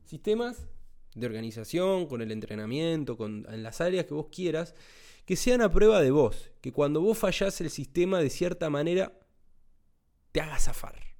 Sistemas 0.04 0.68
de 1.16 1.26
organización, 1.26 2.08
con 2.08 2.22
el 2.22 2.32
entrenamiento, 2.32 3.18
en 3.26 3.64
las 3.64 3.82
áreas 3.82 4.06
que 4.06 4.14
vos 4.14 4.28
quieras, 4.32 4.76
que 5.26 5.36
sean 5.36 5.62
a 5.62 5.72
prueba 5.72 6.02
de 6.02 6.12
vos, 6.12 6.52
que 6.62 6.72
cuando 6.72 7.02
vos 7.02 7.18
fallás 7.18 7.60
el 7.62 7.70
sistema 7.70 8.20
de 8.20 8.30
cierta 8.30 8.70
manera 8.70 9.18
te 10.32 10.42
haga 10.42 10.60
zafar. 10.60 11.15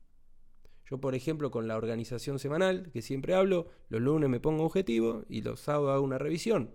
Yo, 0.90 1.00
por 1.00 1.16
ejemplo, 1.16 1.50
con 1.50 1.68
la 1.68 1.78
organización 1.78 2.38
semanal, 2.38 2.92
que 2.92 3.02
siempre 3.02 3.34
hablo, 3.34 3.70
los 3.90 4.02
lunes 4.02 4.30
me 4.30 4.40
pongo 4.40 4.64
objetivo 4.64 5.24
y 5.28 5.42
los 5.42 5.60
sábados 5.60 5.96
hago 5.96 6.04
una 6.04 6.20
revisión. 6.20 6.72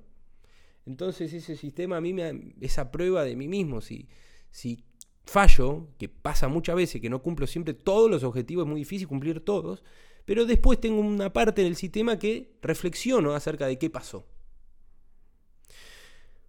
Entonces 0.86 1.32
ese 1.32 1.56
sistema 1.56 1.98
a 1.98 2.00
mí 2.00 2.12
me 2.12 2.54
es 2.60 2.78
a 2.78 2.90
prueba 2.90 3.22
de 3.22 3.36
mí 3.36 3.46
mismo. 3.46 3.80
Si, 3.80 4.08
si 4.50 4.84
fallo, 5.24 5.88
que 5.98 6.08
pasa 6.08 6.48
muchas 6.48 6.74
veces, 6.74 7.00
que 7.00 7.10
no 7.10 7.22
cumplo 7.22 7.46
siempre 7.46 7.74
todos 7.74 8.10
los 8.10 8.24
objetivos, 8.24 8.64
es 8.64 8.70
muy 8.70 8.80
difícil 8.80 9.06
cumplir 9.06 9.40
todos, 9.44 9.84
pero 10.24 10.44
después 10.46 10.80
tengo 10.80 11.00
una 11.00 11.32
parte 11.32 11.62
del 11.62 11.76
sistema 11.76 12.18
que 12.18 12.56
reflexiono 12.62 13.34
acerca 13.34 13.66
de 13.66 13.78
qué 13.78 13.90
pasó. 13.90 14.26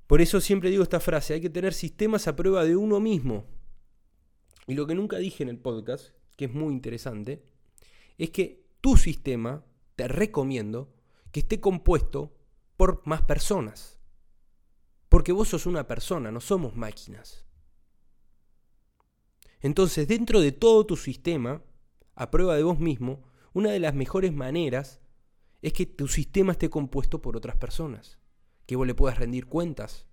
Por 0.07 0.21
eso 0.21 0.41
siempre 0.41 0.69
digo 0.69 0.83
esta 0.83 0.99
frase, 0.99 1.35
hay 1.35 1.41
que 1.41 1.49
tener 1.49 1.73
sistemas 1.73 2.27
a 2.27 2.35
prueba 2.35 2.65
de 2.65 2.75
uno 2.75 2.99
mismo. 2.99 3.45
Y 4.67 4.73
lo 4.73 4.87
que 4.87 4.95
nunca 4.95 5.17
dije 5.17 5.43
en 5.43 5.49
el 5.49 5.57
podcast, 5.57 6.09
que 6.35 6.45
es 6.45 6.53
muy 6.53 6.73
interesante, 6.73 7.43
es 8.17 8.29
que 8.31 8.65
tu 8.81 8.97
sistema, 8.97 9.65
te 9.95 10.07
recomiendo, 10.07 10.93
que 11.31 11.41
esté 11.41 11.59
compuesto 11.59 12.33
por 12.77 13.01
más 13.05 13.21
personas. 13.23 13.99
Porque 15.09 15.31
vos 15.31 15.49
sos 15.49 15.65
una 15.65 15.87
persona, 15.87 16.31
no 16.31 16.39
somos 16.39 16.75
máquinas. 16.75 17.45
Entonces, 19.59 20.07
dentro 20.07 20.41
de 20.41 20.51
todo 20.51 20.85
tu 20.85 20.97
sistema, 20.97 21.63
a 22.15 22.31
prueba 22.31 22.55
de 22.55 22.63
vos 22.63 22.79
mismo, 22.79 23.23
una 23.53 23.71
de 23.71 23.79
las 23.79 23.93
mejores 23.93 24.33
maneras 24.33 25.01
es 25.61 25.73
que 25.73 25.85
tu 25.85 26.07
sistema 26.07 26.53
esté 26.53 26.69
compuesto 26.69 27.21
por 27.21 27.37
otras 27.37 27.55
personas, 27.57 28.19
que 28.65 28.75
vos 28.75 28.87
le 28.87 28.95
puedas 28.95 29.19
rendir 29.19 29.45
cuentas, 29.45 30.07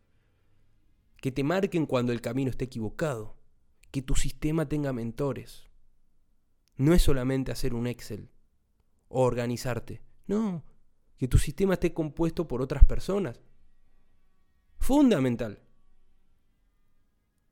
que 1.21 1.33
te 1.33 1.45
marquen 1.45 1.87
cuando 1.87 2.13
el 2.13 2.21
camino 2.21 2.51
esté 2.51 2.67
equivocado, 2.67 3.37
que 3.91 4.03
tu 4.03 4.15
sistema 4.15 4.69
tenga 4.69 4.93
mentores. 4.93 5.68
No 6.79 6.95
es 6.95 7.03
solamente 7.03 7.53
hacer 7.53 7.75
un 7.75 7.87
Excel 7.87 8.31
o 9.09 9.23
organizarte, 9.23 10.01
no, 10.27 10.65
que 11.17 11.29
tu 11.29 11.37
sistema 11.37 11.75
esté 11.75 11.93
compuesto 11.93 12.47
por 12.47 12.63
otras 12.63 12.85
personas. 12.85 13.41
Fundamental. 14.79 15.61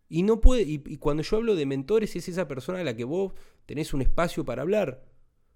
Y 0.09 0.23
no 0.23 0.41
puede, 0.41 0.63
y, 0.63 0.97
cuando 0.99 1.25
yo 1.25 1.39
hablo 1.39 1.57
de 1.57 1.67
mentores, 1.67 2.15
es 2.15 2.29
esa 2.29 2.47
persona 2.47 2.81
a 2.81 2.85
la 2.85 2.97
que 2.97 3.03
vos 3.03 3.33
tenés 3.67 3.93
un 3.93 4.03
espacio 4.03 4.45
para 4.45 4.63
hablar. 4.63 5.05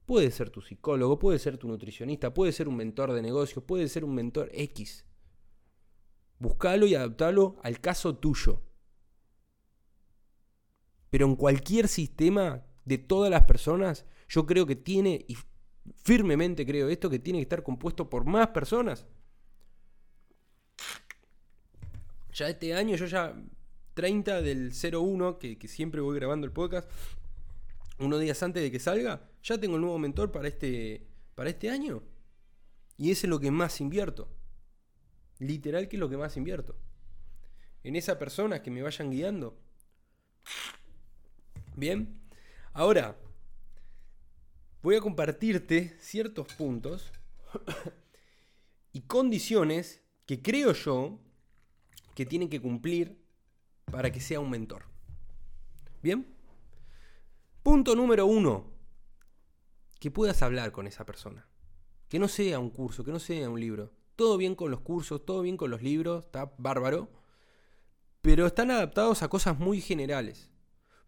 Puede 0.04 0.32
ser 0.32 0.50
tu 0.50 0.60
psicólogo, 0.60 1.20
puede 1.20 1.38
ser 1.38 1.56
tu 1.56 1.68
nutricionista, 1.68 2.34
puede 2.34 2.50
ser 2.50 2.66
un 2.66 2.76
mentor 2.76 3.12
de 3.12 3.22
negocios, 3.22 3.62
puede 3.62 3.88
ser 3.88 4.04
un 4.04 4.16
mentor 4.16 4.50
X. 4.52 5.04
Buscalo 6.40 6.86
y 6.86 6.96
adaptalo 6.96 7.60
al 7.62 7.80
caso 7.80 8.16
tuyo. 8.16 8.62
Pero 11.10 11.26
en 11.26 11.36
cualquier 11.36 11.86
sistema 11.86 12.64
de 12.84 12.99
todas 12.99 13.30
las 13.30 13.44
personas, 13.44 14.04
yo 14.28 14.46
creo 14.46 14.66
que 14.66 14.76
tiene, 14.76 15.25
y 15.28 15.37
firmemente 16.02 16.66
creo 16.66 16.88
esto, 16.88 17.10
que 17.10 17.18
tiene 17.18 17.38
que 17.38 17.44
estar 17.44 17.62
compuesto 17.62 18.08
por 18.08 18.25
más 18.25 18.49
personas. 18.49 19.06
Ya 22.32 22.49
este 22.49 22.75
año, 22.75 22.96
yo 22.96 23.06
ya 23.06 23.34
30 23.94 24.42
del 24.42 24.72
01, 24.72 25.38
que, 25.38 25.58
que 25.58 25.68
siempre 25.68 26.00
voy 26.00 26.16
grabando 26.16 26.46
el 26.46 26.52
podcast, 26.52 26.90
unos 27.99 28.20
días 28.20 28.42
antes 28.42 28.62
de 28.62 28.70
que 28.70 28.78
salga, 28.78 29.28
ya 29.42 29.58
tengo 29.58 29.76
el 29.76 29.82
nuevo 29.82 29.99
mentor 29.99 30.32
para 30.32 30.49
este, 30.49 31.06
para 31.34 31.50
este 31.50 31.70
año. 31.70 32.02
Y 32.96 33.10
ese 33.10 33.26
es 33.26 33.30
lo 33.30 33.40
que 33.40 33.50
más 33.50 33.80
invierto. 33.80 34.28
Literal 35.38 35.88
que 35.88 35.96
es 35.96 36.00
lo 36.00 36.08
que 36.08 36.16
más 36.16 36.37
invierto. 36.37 36.76
En 37.82 37.96
esa 37.96 38.18
persona 38.18 38.62
que 38.62 38.70
me 38.70 38.82
vayan 38.82 39.10
guiando. 39.10 39.58
Bien. 41.76 42.19
Ahora, 42.72 43.16
voy 44.82 44.94
a 44.94 45.00
compartirte 45.00 45.96
ciertos 45.98 46.52
puntos 46.54 47.12
y 48.92 49.02
condiciones 49.02 50.02
que 50.24 50.40
creo 50.40 50.72
yo 50.72 51.18
que 52.14 52.26
tienen 52.26 52.48
que 52.48 52.60
cumplir 52.60 53.20
para 53.90 54.12
que 54.12 54.20
sea 54.20 54.40
un 54.40 54.50
mentor. 54.50 54.84
Bien. 56.02 56.26
Punto 57.62 57.96
número 57.96 58.26
uno. 58.26 58.70
Que 59.98 60.10
puedas 60.10 60.40
hablar 60.42 60.70
con 60.70 60.86
esa 60.86 61.04
persona. 61.04 61.46
Que 62.08 62.18
no 62.18 62.28
sea 62.28 62.58
un 62.58 62.70
curso, 62.70 63.04
que 63.04 63.12
no 63.12 63.18
sea 63.18 63.50
un 63.50 63.60
libro. 63.60 63.92
Todo 64.16 64.36
bien 64.36 64.54
con 64.54 64.70
los 64.70 64.80
cursos, 64.80 65.24
todo 65.26 65.42
bien 65.42 65.56
con 65.56 65.70
los 65.70 65.82
libros, 65.82 66.26
está 66.26 66.52
bárbaro. 66.56 67.10
Pero 68.22 68.46
están 68.46 68.70
adaptados 68.70 69.22
a 69.22 69.28
cosas 69.28 69.58
muy 69.58 69.80
generales. 69.80 70.50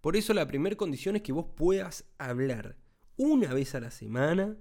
Por 0.02 0.16
eso 0.16 0.34
la 0.34 0.48
primera 0.48 0.76
condición 0.76 1.14
es 1.14 1.22
que 1.22 1.32
vos 1.32 1.46
puedas 1.56 2.04
hablar 2.18 2.76
una 3.16 3.54
vez 3.54 3.76
a 3.76 3.80
la 3.80 3.92
semana 3.92 4.58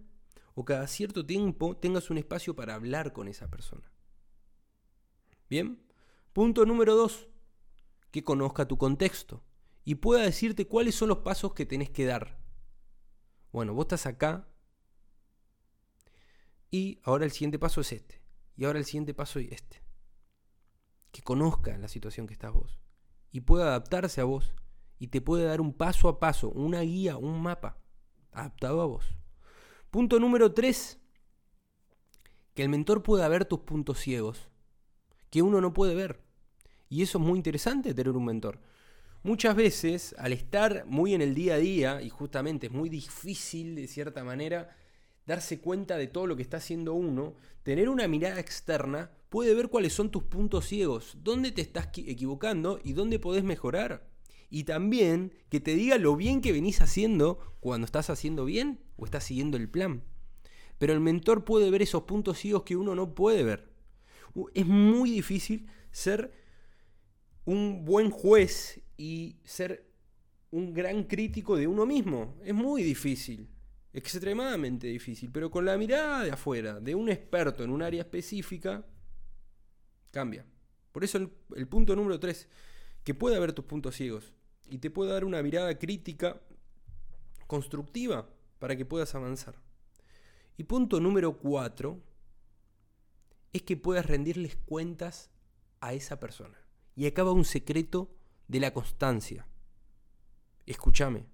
o 0.53 0.63
cada 0.63 0.86
cierto 0.86 1.25
tiempo 1.25 1.75
tengas 1.75 2.12
un 2.12 2.19
espacio 2.19 2.55
para 2.55 2.75
hablar 2.75 3.12
con 3.12 3.27
esa 3.27 3.50
persona. 3.50 3.91
Bien. 5.50 5.81
Punto 6.31 6.65
número 6.65 6.95
dos. 6.95 7.27
Que 8.12 8.24
conozca 8.24 8.67
tu 8.67 8.77
contexto 8.77 9.43
y 9.83 9.95
pueda 9.95 10.21
decirte 10.21 10.67
cuáles 10.67 10.93
son 10.93 11.10
los 11.10 11.19
pasos 11.19 11.55
que 11.55 11.65
tenés 11.65 11.89
que 11.89 12.05
dar. 12.05 12.38
Bueno, 13.51 13.74
vos 13.74 13.86
estás 13.86 14.05
acá 14.05 14.48
y 16.69 17.00
ahora 17.03 17.25
el 17.25 17.31
siguiente 17.31 17.57
paso 17.57 17.81
es 17.81 17.93
este. 17.93 18.21
Y 18.55 18.65
ahora 18.65 18.77
el 18.77 18.86
siguiente 18.86 19.15
paso 19.15 19.39
es 19.39 19.51
este. 19.53 19.81
Que 21.12 21.24
conozca 21.24 21.75
la 21.79 21.88
situación 21.88 22.27
que 22.27 22.33
estás 22.33 22.53
vos 22.53 22.79
y 23.31 23.41
pueda 23.41 23.65
adaptarse 23.69 24.21
a 24.21 24.25
vos 24.25 24.53
y 25.01 25.08
te 25.08 25.20
puede 25.20 25.46
dar 25.46 25.62
un 25.62 25.74
paso 25.74 26.08
a 26.08 26.20
paso, 26.20 26.51
una 26.51 26.81
guía, 26.81 27.17
un 27.17 27.41
mapa 27.41 27.79
adaptado 28.31 28.81
a 28.81 28.86
vos. 28.86 29.03
Punto 29.89 30.20
número 30.20 30.53
3. 30.53 31.00
Que 32.53 32.62
el 32.62 32.70
mentor 32.70 33.01
pueda 33.01 33.27
ver 33.27 33.46
tus 33.46 33.62
puntos 33.62 33.98
ciegos 33.98 34.51
que 35.31 35.41
uno 35.41 35.60
no 35.60 35.74
puede 35.74 35.96
ver. 35.96 36.22
Y 36.88 37.01
eso 37.01 37.17
es 37.17 37.24
muy 37.24 37.38
interesante 37.38 37.96
tener 37.96 38.15
un 38.15 38.25
mentor. 38.25 38.60
Muchas 39.24 39.55
veces, 39.55 40.13
al 40.20 40.34
estar 40.34 40.86
muy 40.86 41.15
en 41.15 41.24
el 41.24 41.34
día 41.34 41.55
a 41.55 41.58
día, 41.58 42.01
y 42.03 42.10
justamente 42.10 42.67
es 42.67 42.72
muy 42.72 42.88
difícil 42.88 43.74
de 43.74 43.88
cierta 43.88 44.24
manera 44.24 44.70
darse 45.25 45.62
cuenta 45.62 45.98
de 45.98 46.08
todo 46.08 46.27
lo 46.27 46.36
que 46.36 46.43
está 46.43 46.58
haciendo 46.58 46.93
uno, 46.93 47.34
tener 47.63 47.89
una 47.89 48.08
mirada 48.08 48.39
externa 48.39 49.10
puede 49.29 49.55
ver 49.55 49.70
cuáles 49.70 49.93
son 49.93 50.12
tus 50.12 50.25
puntos 50.25 50.67
ciegos, 50.67 51.17
dónde 51.24 51.51
te 51.51 51.62
estás 51.62 51.88
equivocando 51.96 52.79
y 52.84 52.93
dónde 52.93 53.17
podés 53.17 53.43
mejorar. 53.43 54.11
Y 54.51 54.65
también 54.65 55.34
que 55.50 55.62
te 55.62 55.74
diga 55.74 55.98
lo 55.98 56.15
bien 56.17 56.41
que 56.41 56.51
venís 56.51 56.81
haciendo 56.81 57.39
cuando 57.62 57.86
estás 57.86 58.10
haciendo 58.10 58.43
bien 58.46 58.81
o 58.98 59.05
estás 59.05 59.24
siguiendo 59.24 59.55
el 59.55 59.70
plan. 59.70 60.03
Pero 60.77 60.91
el 60.93 61.00
mentor 61.00 61.46
puede 61.46 61.72
ver 61.72 61.81
esos 61.81 62.03
puntos 62.03 62.38
ciegos 62.38 62.63
que 62.63 62.75
uno 62.75 62.93
no 62.93 63.15
puede 63.15 63.43
ver. 63.43 63.72
Es 64.53 64.65
muy 64.65 65.10
difícil 65.10 65.67
ser 65.89 66.34
un 67.46 67.86
buen 67.86 68.12
juez 68.12 68.81
y 68.98 69.38
ser 69.46 69.89
un 70.51 70.74
gran 70.74 71.05
crítico 71.05 71.55
de 71.55 71.67
uno 71.67 71.86
mismo. 71.86 72.38
Es 72.43 72.53
muy 72.53 72.84
difícil, 72.84 73.48
extremadamente 73.93 74.88
difícil, 74.88 75.31
pero 75.31 75.50
con 75.50 75.63
la 75.63 75.77
mirada 75.77 76.25
de 76.25 76.31
afuera, 76.31 76.81
de 76.81 76.93
un 76.93 77.10
experto 77.10 77.63
en 77.63 77.70
un 77.70 77.81
área 77.81 78.01
específica, 78.01 78.86
cambia. 80.12 80.46
Por 80.91 81.05
eso 81.05 81.17
el, 81.55 81.67
punto 81.67 81.96
número 81.96 82.20
3, 82.20 82.50
que 83.05 83.13
puede 83.13 83.38
haber 83.38 83.53
tus 83.53 83.63
puntos 83.63 83.96
ciegos 83.96 84.34
y 84.72 84.78
te 84.78 84.90
puede 84.90 85.12
dar 85.12 85.25
una 85.25 85.44
mirada 85.44 85.78
crítica 85.78 86.42
constructiva 87.46 88.28
para 88.58 88.78
que 88.78 88.86
puedas 88.86 89.13
avanzar. 89.13 89.56
Y 90.58 90.63
punto 90.63 91.01
número 91.01 91.38
4 91.38 92.00
es 93.51 93.62
que 93.63 93.75
puedas 93.75 94.06
rendirles 94.06 94.56
cuentas 94.56 95.30
a 95.82 95.94
esa 95.94 96.20
persona. 96.20 96.58
Y 96.96 97.06
acaba 97.06 97.34
un 97.34 97.44
secreto 97.44 98.16
de 98.48 98.62
la 98.62 98.74
constancia. 98.74 99.46
Escúchame, 100.66 101.25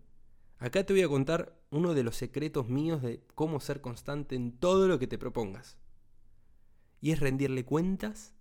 acá 0.58 0.84
te 0.84 0.94
voy 0.94 1.04
a 1.04 1.08
contar 1.08 1.62
uno 1.70 1.94
de 1.94 2.04
los 2.04 2.16
secretos 2.16 2.68
míos 2.70 3.04
de 3.04 3.24
cómo 3.36 3.60
ser 3.60 3.82
constante 3.82 4.36
en 4.36 4.58
todo 4.58 4.88
lo 4.88 4.98
que 4.98 5.08
te 5.08 5.20
propongas. 5.20 5.78
Y 7.02 7.12
es 7.12 7.20
rendirle 7.20 7.66
cuentas 7.66 8.34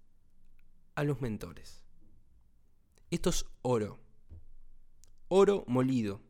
a 0.95 1.05
los 1.05 1.21
mentores. 1.21 1.83
Esto 3.11 3.29
es 3.29 3.45
oro. 3.61 4.06
Oro 5.29 5.65
molido. 5.67 6.23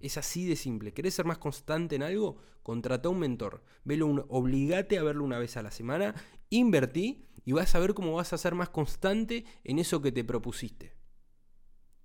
Es 0.00 0.16
así 0.16 0.46
de 0.46 0.56
simple. 0.56 0.92
¿Querés 0.92 1.14
ser 1.14 1.26
más 1.26 1.38
constante 1.38 1.96
en 1.96 2.02
algo? 2.02 2.38
Contrata 2.62 3.08
a 3.08 3.12
un 3.12 3.18
mentor. 3.18 3.62
Velo 3.84 4.26
obligate 4.28 4.98
a 4.98 5.02
verlo 5.02 5.24
una 5.24 5.38
vez 5.38 5.56
a 5.56 5.62
la 5.62 5.70
semana. 5.70 6.14
Invertí 6.48 7.26
y 7.44 7.52
vas 7.52 7.74
a 7.74 7.78
ver 7.78 7.94
cómo 7.94 8.14
vas 8.14 8.32
a 8.32 8.38
ser 8.38 8.54
más 8.54 8.70
constante 8.70 9.44
en 9.64 9.78
eso 9.78 10.00
que 10.00 10.12
te 10.12 10.24
propusiste. 10.24 10.94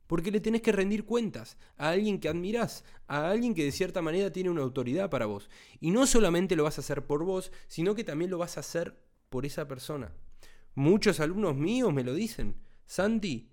Porque 0.07 0.31
le 0.31 0.39
tenés 0.39 0.61
que 0.61 0.71
rendir 0.71 1.05
cuentas 1.05 1.57
a 1.77 1.89
alguien 1.89 2.19
que 2.19 2.29
admirás, 2.29 2.83
a 3.07 3.29
alguien 3.29 3.55
que 3.55 3.63
de 3.63 3.71
cierta 3.71 4.01
manera 4.01 4.31
tiene 4.31 4.49
una 4.49 4.61
autoridad 4.61 5.09
para 5.09 5.25
vos. 5.25 5.49
Y 5.79 5.91
no 5.91 6.05
solamente 6.05 6.55
lo 6.55 6.63
vas 6.63 6.77
a 6.77 6.81
hacer 6.81 7.07
por 7.07 7.23
vos, 7.23 7.51
sino 7.67 7.95
que 7.95 8.03
también 8.03 8.29
lo 8.29 8.37
vas 8.37 8.57
a 8.57 8.59
hacer 8.59 9.01
por 9.29 9.45
esa 9.45 9.67
persona. 9.67 10.13
Muchos 10.75 11.19
alumnos 11.19 11.55
míos 11.55 11.91
me 11.93 12.03
lo 12.03 12.13
dicen. 12.13 12.55
Santi, 12.85 13.49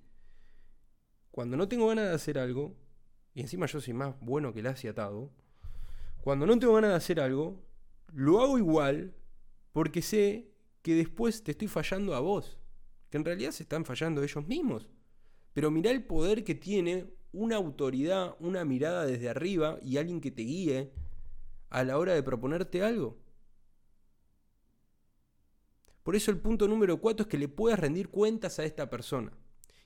cuando 1.32 1.56
no 1.56 1.66
tengo 1.66 1.88
ganas 1.88 2.08
de 2.08 2.14
hacer 2.14 2.38
algo, 2.38 2.76
y 3.34 3.40
encima 3.40 3.66
yo 3.66 3.80
soy 3.80 3.94
más 3.94 4.14
bueno 4.20 4.52
que 4.52 4.60
el 4.60 4.66
atado, 4.68 5.30
cuando 6.20 6.46
no 6.46 6.56
tengo 6.58 6.74
ganas 6.74 6.90
de 6.90 6.96
hacer 6.96 7.20
algo, 7.20 7.60
lo 8.12 8.40
hago 8.40 8.58
igual 8.58 9.14
porque 9.72 10.02
sé 10.02 10.52
que 10.82 10.94
después 10.94 11.42
te 11.42 11.52
estoy 11.52 11.68
fallando 11.68 12.14
a 12.14 12.20
vos. 12.20 12.58
Que 13.10 13.16
en 13.16 13.24
realidad 13.24 13.50
se 13.50 13.64
están 13.64 13.84
fallando 13.84 14.22
ellos 14.22 14.46
mismos. 14.46 14.88
Pero 15.52 15.70
mirá 15.70 15.90
el 15.90 16.04
poder 16.04 16.44
que 16.44 16.54
tiene 16.54 17.06
una 17.32 17.56
autoridad, 17.56 18.36
una 18.38 18.64
mirada 18.64 19.06
desde 19.06 19.28
arriba 19.28 19.78
y 19.82 19.96
alguien 19.96 20.20
que 20.20 20.30
te 20.30 20.42
guíe 20.42 20.92
a 21.70 21.82
la 21.82 21.98
hora 21.98 22.14
de 22.14 22.22
proponerte 22.22 22.82
algo. 22.82 23.18
Por 26.02 26.14
eso 26.14 26.30
el 26.30 26.38
punto 26.38 26.68
número 26.68 27.00
4 27.00 27.24
es 27.24 27.28
que 27.28 27.38
le 27.38 27.48
puedas 27.48 27.78
rendir 27.78 28.08
cuentas 28.08 28.58
a 28.58 28.64
esta 28.64 28.90
persona. 28.90 29.32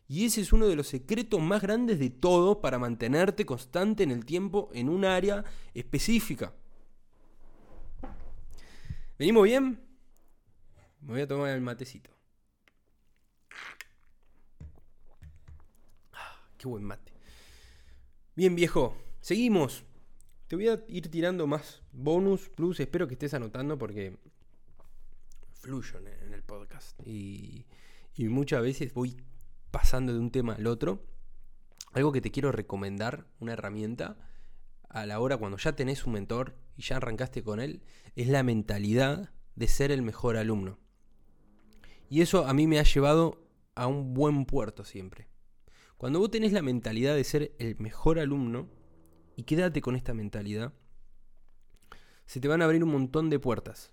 Y 0.09 0.25
ese 0.27 0.41
es 0.41 0.53
uno 0.53 0.69
de 0.69 0.77
los 0.77 0.87
secretos 0.87 1.41
más 1.41 1.63
grandes 1.63 1.99
de 1.99 2.11
todo 2.11 2.61
para 2.61 2.79
mantenerte 2.79 3.45
constante 3.45 4.05
en 4.05 4.13
el 4.13 4.25
tiempo 4.25 4.71
en 4.73 4.89
un 4.89 5.05
área 5.05 5.45
específica. 5.75 6.53
¿Venimos 9.19 9.45
bien? 9.45 9.81
Me 11.01 11.13
voy 11.13 11.21
a 11.23 11.27
tomar 11.27 11.51
el 11.51 11.61
matecito. 11.61 12.11
Qué 16.57 16.69
buen 16.69 16.85
mate. 16.85 17.13
Bien, 18.35 18.55
viejo. 18.55 18.97
Seguimos. 19.21 19.85
Te 20.47 20.55
voy 20.55 20.69
a 20.69 20.85
ir 20.89 21.11
tirando 21.11 21.47
más 21.47 21.83
bonus, 21.93 22.49
plus. 22.49 22.79
Espero 22.79 23.09
que 23.09 23.15
estés 23.15 23.35
anotando 23.35 23.77
porque 23.77 24.17
fluyo 25.55 25.99
en 25.99 26.33
el 26.33 26.43
podcast. 26.43 26.97
Y, 27.05 27.67
y 28.15 28.29
muchas 28.29 28.63
veces 28.63 28.95
voy 28.95 29.17
pasando 29.71 30.13
de 30.13 30.19
un 30.19 30.31
tema 30.31 30.55
al 30.55 30.67
otro. 30.67 31.05
Algo 31.93 32.13
que 32.13 32.21
te 32.21 32.31
quiero 32.31 32.53
recomendar, 32.53 33.27
una 33.39 33.55
herramienta, 33.55 34.19
a 34.89 35.07
la 35.07 35.21
hora 35.21 35.37
cuando 35.37 35.59
ya 35.59 35.75
tenés 35.75 36.07
un 36.07 36.15
mentor 36.15 36.57
y 36.77 36.83
ya 36.83 36.97
arrancaste 36.97 37.43
con 37.43 37.61
él, 37.61 37.83
es 38.15 38.29
la 38.29 38.43
mentalidad 38.43 39.31
de 39.55 39.69
ser 39.69 39.91
el 39.91 40.03
mejor 40.03 40.37
alumno. 40.37 40.79
Y 42.09 42.21
eso 42.21 42.47
a 42.47 42.55
mí 42.55 42.67
me 42.67 42.79
ha 42.79 42.85
llevado 42.85 43.47
a 43.75 43.87
un 43.87 44.15
buen 44.15 44.45
puerto 44.47 44.85
siempre. 44.85 45.29
Cuando 45.97 46.19
vos 46.19 46.31
tenés 46.31 46.53
la 46.53 46.63
mentalidad 46.63 47.15
de 47.15 47.25
ser 47.25 47.55
el 47.59 47.77
mejor 47.79 48.19
alumno, 48.19 48.69
y 49.37 49.43
quédate 49.45 49.81
con 49.81 49.97
esta 49.97 50.15
mentalidad, 50.15 50.73
se 52.27 52.41
te 52.41 52.49
van 52.49 52.63
a 52.63 52.65
abrir 52.65 52.83
un 52.83 52.91
montón 52.91 53.31
de 53.31 53.39
puertas. 53.39 53.93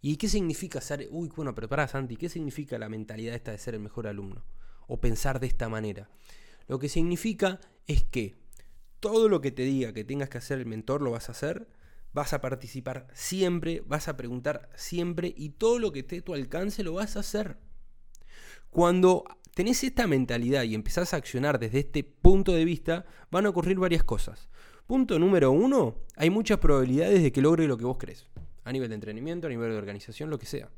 ¿Y 0.00 0.16
qué 0.16 0.28
significa 0.28 0.80
ser... 0.80 1.08
Uy, 1.10 1.28
bueno, 1.34 1.54
pero 1.54 1.68
pará, 1.68 1.88
Santi, 1.88 2.16
¿qué 2.16 2.28
significa 2.28 2.78
la 2.78 2.88
mentalidad 2.88 3.34
esta 3.34 3.52
de 3.52 3.58
ser 3.58 3.74
el 3.74 3.80
mejor 3.80 4.06
alumno? 4.06 4.44
O 4.88 5.00
pensar 5.00 5.38
de 5.38 5.46
esta 5.46 5.68
manera. 5.68 6.10
Lo 6.66 6.80
que 6.80 6.88
significa 6.88 7.60
es 7.86 8.02
que 8.02 8.34
todo 8.98 9.28
lo 9.28 9.40
que 9.40 9.52
te 9.52 9.62
diga 9.62 9.92
que 9.92 10.02
tengas 10.02 10.28
que 10.28 10.38
hacer 10.38 10.58
el 10.58 10.66
mentor 10.66 11.02
lo 11.02 11.12
vas 11.12 11.28
a 11.28 11.32
hacer, 11.32 11.68
vas 12.12 12.32
a 12.32 12.40
participar 12.40 13.06
siempre, 13.12 13.82
vas 13.86 14.08
a 14.08 14.16
preguntar 14.16 14.68
siempre 14.74 15.32
y 15.36 15.50
todo 15.50 15.78
lo 15.78 15.92
que 15.92 16.00
esté 16.00 16.18
a 16.18 16.24
tu 16.24 16.34
alcance 16.34 16.82
lo 16.82 16.94
vas 16.94 17.16
a 17.16 17.20
hacer. 17.20 17.58
Cuando 18.70 19.24
tenés 19.54 19.82
esta 19.84 20.06
mentalidad 20.06 20.64
y 20.64 20.74
empezás 20.74 21.14
a 21.14 21.16
accionar 21.16 21.58
desde 21.58 21.80
este 21.80 22.04
punto 22.04 22.52
de 22.52 22.64
vista, 22.64 23.06
van 23.30 23.46
a 23.46 23.50
ocurrir 23.50 23.78
varias 23.78 24.04
cosas. 24.04 24.48
Punto 24.86 25.18
número 25.18 25.52
uno, 25.52 25.96
hay 26.16 26.30
muchas 26.30 26.58
probabilidades 26.58 27.22
de 27.22 27.32
que 27.32 27.42
logre 27.42 27.66
lo 27.66 27.76
que 27.76 27.84
vos 27.84 27.98
crees. 27.98 28.26
A 28.64 28.72
nivel 28.72 28.88
de 28.88 28.96
entrenamiento, 28.96 29.46
a 29.46 29.50
nivel 29.50 29.70
de 29.70 29.76
organización, 29.76 30.30
lo 30.30 30.38
que 30.38 30.46
sea. 30.46 30.70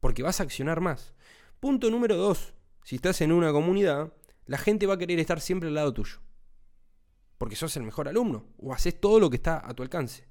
Porque 0.00 0.22
vas 0.22 0.40
a 0.40 0.44
accionar 0.44 0.80
más. 0.80 1.14
Punto 1.60 1.90
número 1.90 2.16
dos, 2.16 2.54
si 2.84 2.96
estás 2.96 3.20
en 3.20 3.32
una 3.32 3.52
comunidad, 3.52 4.12
la 4.46 4.58
gente 4.58 4.86
va 4.86 4.94
a 4.94 4.98
querer 4.98 5.18
estar 5.18 5.40
siempre 5.40 5.68
al 5.68 5.74
lado 5.74 5.92
tuyo. 5.92 6.18
Porque 7.38 7.56
sos 7.56 7.76
el 7.76 7.84
mejor 7.84 8.08
alumno 8.08 8.46
o 8.58 8.72
haces 8.72 9.00
todo 9.00 9.20
lo 9.20 9.30
que 9.30 9.36
está 9.36 9.66
a 9.66 9.74
tu 9.74 9.82
alcance. 9.82 10.30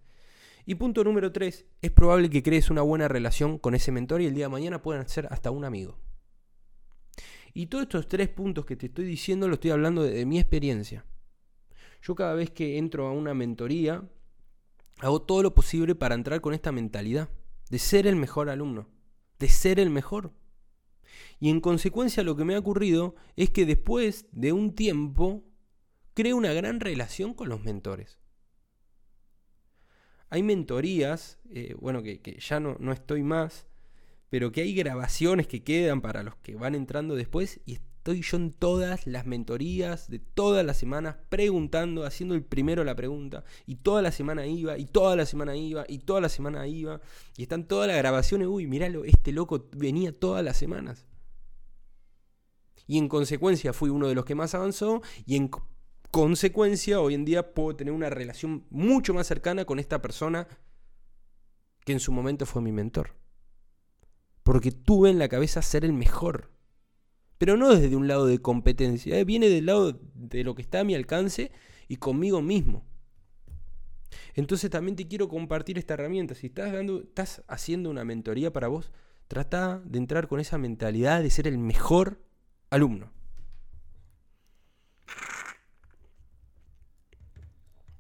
Y 0.66 0.76
punto 0.76 1.04
número 1.04 1.32
tres, 1.32 1.66
es 1.82 1.92
probable 1.92 2.30
que 2.30 2.44
crees 2.44 2.70
una 2.70 2.82
buena 2.82 3.08
relación 3.08 3.58
con 3.58 3.74
ese 3.74 3.92
mentor 3.92 4.22
y 4.22 4.28
el 4.28 4.36
día 4.36 4.46
de 4.46 4.50
mañana 4.50 4.82
puedan 4.82 5.08
ser 5.10 5.28
hasta 5.32 5.52
un 5.52 5.66
amigo. 5.66 5.98
Y 7.54 7.68
todos 7.68 7.84
estos 7.84 8.08
tres 8.08 8.30
puntos 8.30 8.66
que 8.66 8.76
te 8.76 8.88
estoy 8.88 9.06
diciendo 9.06 9.48
lo 9.48 9.56
estoy 9.56 9.72
hablando 9.72 10.04
de, 10.04 10.26
mi 10.26 10.40
experiencia. 10.40 11.06
Yo 12.02 12.16
cada 12.16 12.34
vez 12.34 12.52
que 12.52 12.78
entro 12.78 13.08
a 13.08 13.12
una 13.12 13.34
mentoría, 13.34 14.04
hago 15.00 15.22
todo 15.22 15.44
lo 15.44 15.56
posible 15.56 15.96
para 15.96 16.16
entrar 16.16 16.42
con 16.42 16.54
esta 16.54 16.72
mentalidad 16.72 17.30
de 17.70 17.80
ser 17.80 18.08
el 18.08 18.16
mejor 18.16 18.50
alumno, 18.50 18.88
de 19.40 19.50
ser 19.50 19.80
el 19.80 19.90
mejor. 19.90 20.32
Y 21.40 21.50
en 21.50 21.62
consecuencia 21.62 22.24
lo 22.24 22.36
que 22.36 22.46
me 22.46 22.56
ha 22.56 22.60
ocurrido 22.60 23.16
es 23.36 23.50
que 23.50 23.66
después 23.66 24.28
de 24.32 24.54
un 24.54 24.76
tiempo 24.76 25.44
creo 26.14 26.38
una 26.38 26.54
gran 26.54 26.80
relación 26.80 27.34
con 27.34 27.50
los 27.50 27.64
mentores. 27.64 28.20
Hay 30.30 30.44
mentorías, 30.44 31.40
eh, 31.50 31.76
bueno, 31.80 32.04
que, 32.04 32.38
ya 32.40 32.60
no, 32.60 32.76
no 32.80 32.92
estoy 32.92 33.24
más, 33.24 33.68
pero 34.30 34.52
que 34.52 34.62
hay 34.62 34.76
grabaciones 34.76 35.48
que 35.48 35.64
quedan 35.64 36.02
para 36.02 36.22
los 36.24 36.36
que 36.36 36.56
van 36.56 36.76
entrando 36.76 37.16
después 37.16 37.62
y 37.66 37.80
estoy 38.00 38.22
yo 38.22 38.38
en 38.38 38.52
todas 38.52 39.06
las 39.06 39.26
mentorías 39.26 40.10
de 40.10 40.20
todas 40.20 40.66
las 40.66 40.78
semanas 40.78 41.18
preguntando, 41.30 42.06
haciendo 42.06 42.34
el 42.34 42.44
primero 42.44 42.84
la 42.84 42.96
pregunta 42.96 43.44
y 43.66 43.76
toda 43.76 44.02
la 44.02 44.12
semana 44.12 44.48
iba 44.48 44.78
y 44.78 44.86
toda 44.86 45.16
la 45.16 45.26
semana 45.26 45.56
iba 45.56 45.86
y 45.88 46.00
toda 46.00 46.22
la 46.22 46.30
semana 46.30 46.66
iba 46.66 47.02
y 47.38 47.44
están 47.44 47.68
todas 47.68 47.88
las 47.88 47.98
grabaciones, 47.98 48.48
uy, 48.48 48.68
miralo, 48.68 49.06
este 49.06 49.32
loco 49.32 49.68
venía 49.76 50.18
todas 50.18 50.44
las 50.44 50.58
semanas. 50.58 51.06
Y 52.88 52.98
en 52.98 53.08
consecuencia 53.08 53.72
fui 53.72 53.90
uno 53.90 54.08
de 54.08 54.16
los 54.16 54.26
que 54.26 54.34
más 54.34 54.56
avanzó 54.56 55.02
y 55.26 55.36
en 55.36 55.52
consecuencia 56.10 57.00
hoy 57.00 57.14
en 57.14 57.26
día 57.26 57.54
puedo 57.54 57.76
tener 57.76 57.94
una 57.94 58.10
relación 58.10 58.66
mucho 58.72 59.14
más 59.14 59.28
cercana 59.28 59.66
con 59.66 59.78
esta 59.78 60.02
persona 60.02 60.48
que 61.86 61.92
en 61.92 62.00
su 62.00 62.12
momento 62.12 62.46
fue 62.48 62.62
mi 62.62 62.72
mentor 62.72 63.20
porque 64.44 64.72
tuve 64.72 65.12
en 65.12 65.20
la 65.20 65.30
cabeza 65.30 65.62
ser 65.62 65.86
el 65.86 65.94
mejor. 65.94 66.50
Pero 67.40 67.58
no 67.58 67.74
desde 67.74 67.96
un 67.96 68.08
lado 68.08 68.28
de 68.28 68.40
competencia, 68.40 69.18
¿eh? 69.18 69.24
viene 69.24 69.50
del 69.50 69.66
lado 69.66 70.00
de 70.14 70.44
lo 70.44 70.54
que 70.54 70.62
está 70.62 70.82
a 70.82 70.84
mi 70.84 70.94
alcance 70.94 71.52
y 71.88 71.96
conmigo 71.96 72.42
mismo. 72.42 72.86
Entonces 74.36 74.70
también 74.70 74.98
te 74.98 75.08
quiero 75.08 75.30
compartir 75.30 75.78
esta 75.78 75.96
herramienta. 75.96 76.36
Si 76.36 76.48
estás, 76.48 76.74
dando, 76.74 77.02
estás 77.02 77.42
haciendo 77.48 77.90
una 77.90 78.04
mentoría 78.04 78.52
para 78.52 78.68
vos, 78.68 78.92
trata 79.30 79.82
de 79.86 79.98
entrar 80.00 80.28
con 80.28 80.42
esa 80.42 80.58
mentalidad 80.58 81.24
de 81.24 81.30
ser 81.30 81.48
el 81.48 81.58
mejor 81.58 82.22
alumno. 82.70 83.12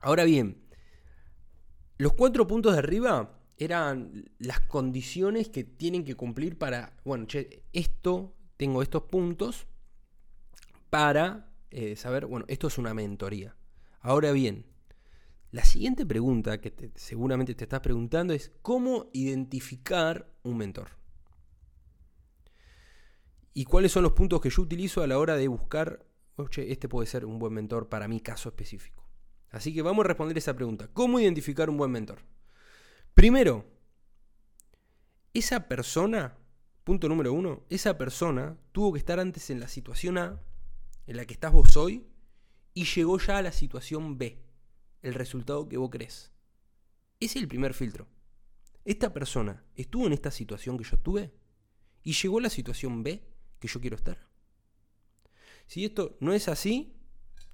Ahora 0.02 0.26
bien, 0.26 0.66
los 1.98 2.12
cuatro 2.14 2.46
puntos 2.46 2.74
de 2.74 2.80
arriba 2.80 3.40
eran 3.58 4.32
las 4.38 4.60
condiciones 4.60 5.48
que 5.48 5.64
tienen 5.64 6.04
que 6.04 6.16
cumplir 6.16 6.58
para, 6.58 6.94
bueno, 7.06 7.26
che, 7.26 7.64
esto, 7.72 8.36
tengo 8.60 8.82
estos 8.82 9.04
puntos 9.04 9.68
para 10.90 11.50
eh, 11.72 11.96
saber, 11.96 12.26
bueno, 12.26 12.46
esto 12.50 12.68
es 12.68 12.78
una 12.78 12.94
mentoría. 12.94 13.56
Ahora 14.02 14.34
bien, 14.34 14.66
la 15.52 15.64
siguiente 15.64 16.06
pregunta 16.06 16.60
que 16.60 16.92
seguramente 16.96 17.56
te 17.56 17.64
estás 17.64 17.80
preguntando 17.80 18.34
es, 18.34 18.52
¿cómo 18.62 19.10
identificar 19.14 20.30
un 20.44 20.58
mentor? 20.58 20.90
¿Y 23.54 23.64
cuáles 23.64 23.94
son 23.94 24.04
los 24.04 24.12
puntos 24.12 24.42
que 24.42 24.50
yo 24.50 24.62
utilizo 24.62 25.02
a 25.02 25.08
la 25.08 25.20
hora 25.20 25.38
de 25.38 25.48
buscar, 25.48 26.06
oye, 26.36 26.70
este 26.70 26.90
puede 26.90 27.08
ser 27.08 27.24
un 27.24 27.40
buen 27.40 27.54
mentor 27.54 27.88
para 27.88 28.10
mi 28.10 28.20
caso 28.20 28.50
específico? 28.50 29.08
Así 29.52 29.74
que 29.74 29.82
vamos 29.82 30.04
a 30.04 30.10
responder 30.10 30.38
esa 30.38 30.54
pregunta. 30.54 30.90
¿Cómo 30.92 31.18
identificar 31.22 31.70
un 31.70 31.78
buen 31.78 31.92
mentor? 31.92 32.20
Primero, 33.14 33.66
esa 35.34 35.70
persona, 35.70 36.39
punto 36.90 37.08
número 37.08 37.32
uno, 37.34 37.64
esa 37.70 38.00
persona 38.00 38.58
tuvo 38.72 38.94
que 38.94 38.98
estar 38.98 39.20
antes 39.20 39.52
en 39.52 39.60
la 39.60 39.68
situación 39.68 40.18
A, 40.18 40.42
en 41.06 41.18
la 41.18 41.26
que 41.26 41.36
estás 41.36 41.52
vos 41.52 41.78
hoy, 41.78 42.08
y 42.74 42.86
llegó 42.86 43.20
ya 43.20 43.38
a 43.38 43.44
la 43.44 43.52
situación 43.52 44.18
B, 44.18 44.42
el 45.04 45.14
resultado 45.14 45.70
que 45.70 45.78
vos 45.78 45.92
crees. 45.92 46.32
Ese 47.20 47.38
es 47.38 47.44
el 47.44 47.48
primer 47.48 47.76
filtro. 47.76 48.08
Esta 48.86 49.14
persona 49.14 49.64
estuvo 49.76 50.08
en 50.08 50.14
esta 50.14 50.32
situación 50.32 50.80
que 50.80 50.84
yo 50.84 50.98
tuve 50.98 51.32
y 52.02 52.14
llegó 52.14 52.40
a 52.40 52.42
la 52.42 52.50
situación 52.50 53.04
B 53.04 53.24
que 53.60 53.68
yo 53.68 53.80
quiero 53.80 53.96
estar. 53.96 54.28
Si 55.68 55.86
esto 55.86 56.18
no 56.22 56.34
es 56.34 56.48
así, 56.48 56.96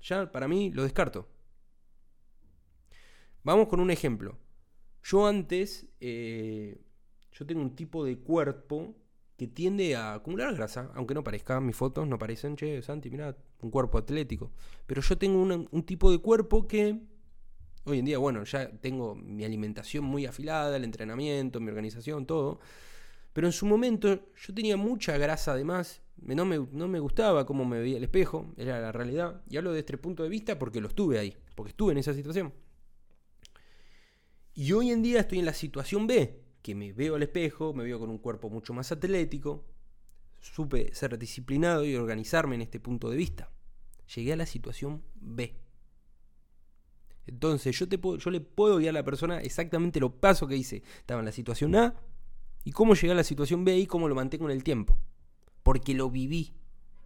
ya 0.01 0.31
para 0.31 0.47
mí 0.47 0.71
lo 0.71 0.83
descarto. 0.83 1.27
Vamos 3.43 3.67
con 3.67 3.81
un 3.81 3.91
ejemplo. 3.91 4.39
Yo 5.03 5.27
antes, 5.27 5.87
eh, 5.99 6.79
yo 7.33 7.45
tengo 7.45 7.61
un 7.61 7.75
tipo 7.75 8.05
de 8.05 8.17
cuerpo 8.17 8.95
que 9.37 9.47
tiende 9.47 9.95
a 9.95 10.15
acumular 10.15 10.53
grasa, 10.55 10.91
aunque 10.95 11.13
no 11.13 11.23
parezca, 11.23 11.59
mis 11.59 11.75
fotos 11.75 12.07
no 12.07 12.17
parecen, 12.17 12.55
che, 12.55 12.81
Santi, 12.81 13.09
mira, 13.09 13.35
un 13.61 13.69
cuerpo 13.69 13.97
atlético. 13.97 14.51
Pero 14.85 15.01
yo 15.01 15.17
tengo 15.17 15.41
un 15.41 15.83
tipo 15.83 16.11
de 16.11 16.19
cuerpo 16.19 16.67
que 16.67 16.99
hoy 17.85 17.99
en 17.99 18.05
día, 18.05 18.17
bueno, 18.17 18.43
ya 18.43 18.69
tengo 18.79 19.15
mi 19.15 19.45
alimentación 19.45 20.03
muy 20.03 20.25
afilada, 20.25 20.75
el 20.75 20.83
entrenamiento, 20.83 21.59
mi 21.59 21.69
organización, 21.69 22.25
todo. 22.25 22.59
Pero 23.33 23.47
en 23.47 23.53
su 23.53 23.65
momento 23.65 24.31
yo 24.35 24.53
tenía 24.53 24.77
mucha 24.77 25.17
grasa 25.17 25.51
además, 25.51 26.01
no 26.17 26.45
me, 26.45 26.57
no 26.71 26.87
me 26.87 26.99
gustaba 26.99 27.45
cómo 27.45 27.65
me 27.65 27.79
veía 27.79 27.97
el 27.97 28.03
espejo, 28.03 28.53
era 28.57 28.79
la 28.79 28.91
realidad. 28.91 29.41
Y 29.49 29.57
hablo 29.57 29.73
de 29.73 29.79
este 29.79 29.97
punto 29.97 30.23
de 30.23 30.29
vista 30.29 30.57
porque 30.57 30.81
lo 30.81 30.87
estuve 30.87 31.19
ahí, 31.19 31.35
porque 31.53 31.71
estuve 31.71 31.91
en 31.91 31.97
esa 31.97 32.13
situación. 32.13 32.53
Y 34.53 34.71
hoy 34.71 34.91
en 34.91 35.03
día 35.03 35.19
estoy 35.19 35.39
en 35.39 35.45
la 35.45 35.53
situación 35.53 36.07
B, 36.07 36.44
que 36.65 36.73
me 36.73 36.93
veo 36.93 37.13
al 37.13 37.21
espejo, 37.21 37.75
me 37.75 37.83
veo 37.83 37.99
con 37.99 38.09
un 38.09 38.17
cuerpo 38.17 38.49
mucho 38.49 38.73
más 38.73 38.91
atlético, 38.91 39.63
supe 40.39 40.91
ser 40.95 41.15
disciplinado 41.19 41.85
y 41.85 41.95
organizarme 41.95 42.55
en 42.55 42.63
este 42.63 42.79
punto 42.79 43.07
de 43.07 43.17
vista. 43.17 43.51
Llegué 44.15 44.33
a 44.33 44.35
la 44.35 44.47
situación 44.47 45.03
B. 45.13 45.53
Entonces 47.27 47.77
yo, 47.77 47.87
te 47.87 47.99
puedo, 47.99 48.17
yo 48.17 48.31
le 48.31 48.41
puedo 48.41 48.77
guiar 48.77 48.95
a 48.95 48.99
la 49.01 49.05
persona 49.05 49.41
exactamente 49.41 49.99
lo 49.99 50.19
paso 50.19 50.47
que 50.47 50.57
hice. 50.57 50.81
Estaba 50.97 51.19
en 51.19 51.27
la 51.27 51.31
situación 51.31 51.75
A 51.75 51.93
y 52.63 52.71
cómo 52.71 52.95
llegué 52.95 53.11
a 53.11 53.15
la 53.15 53.23
situación 53.23 53.63
B 53.63 53.77
y 53.77 53.85
cómo 53.85 54.09
lo 54.09 54.15
mantengo 54.15 54.45
en 54.45 54.55
el 54.55 54.63
tiempo. 54.63 54.97
Porque 55.61 55.93
lo 55.93 56.09
viví. 56.09 56.55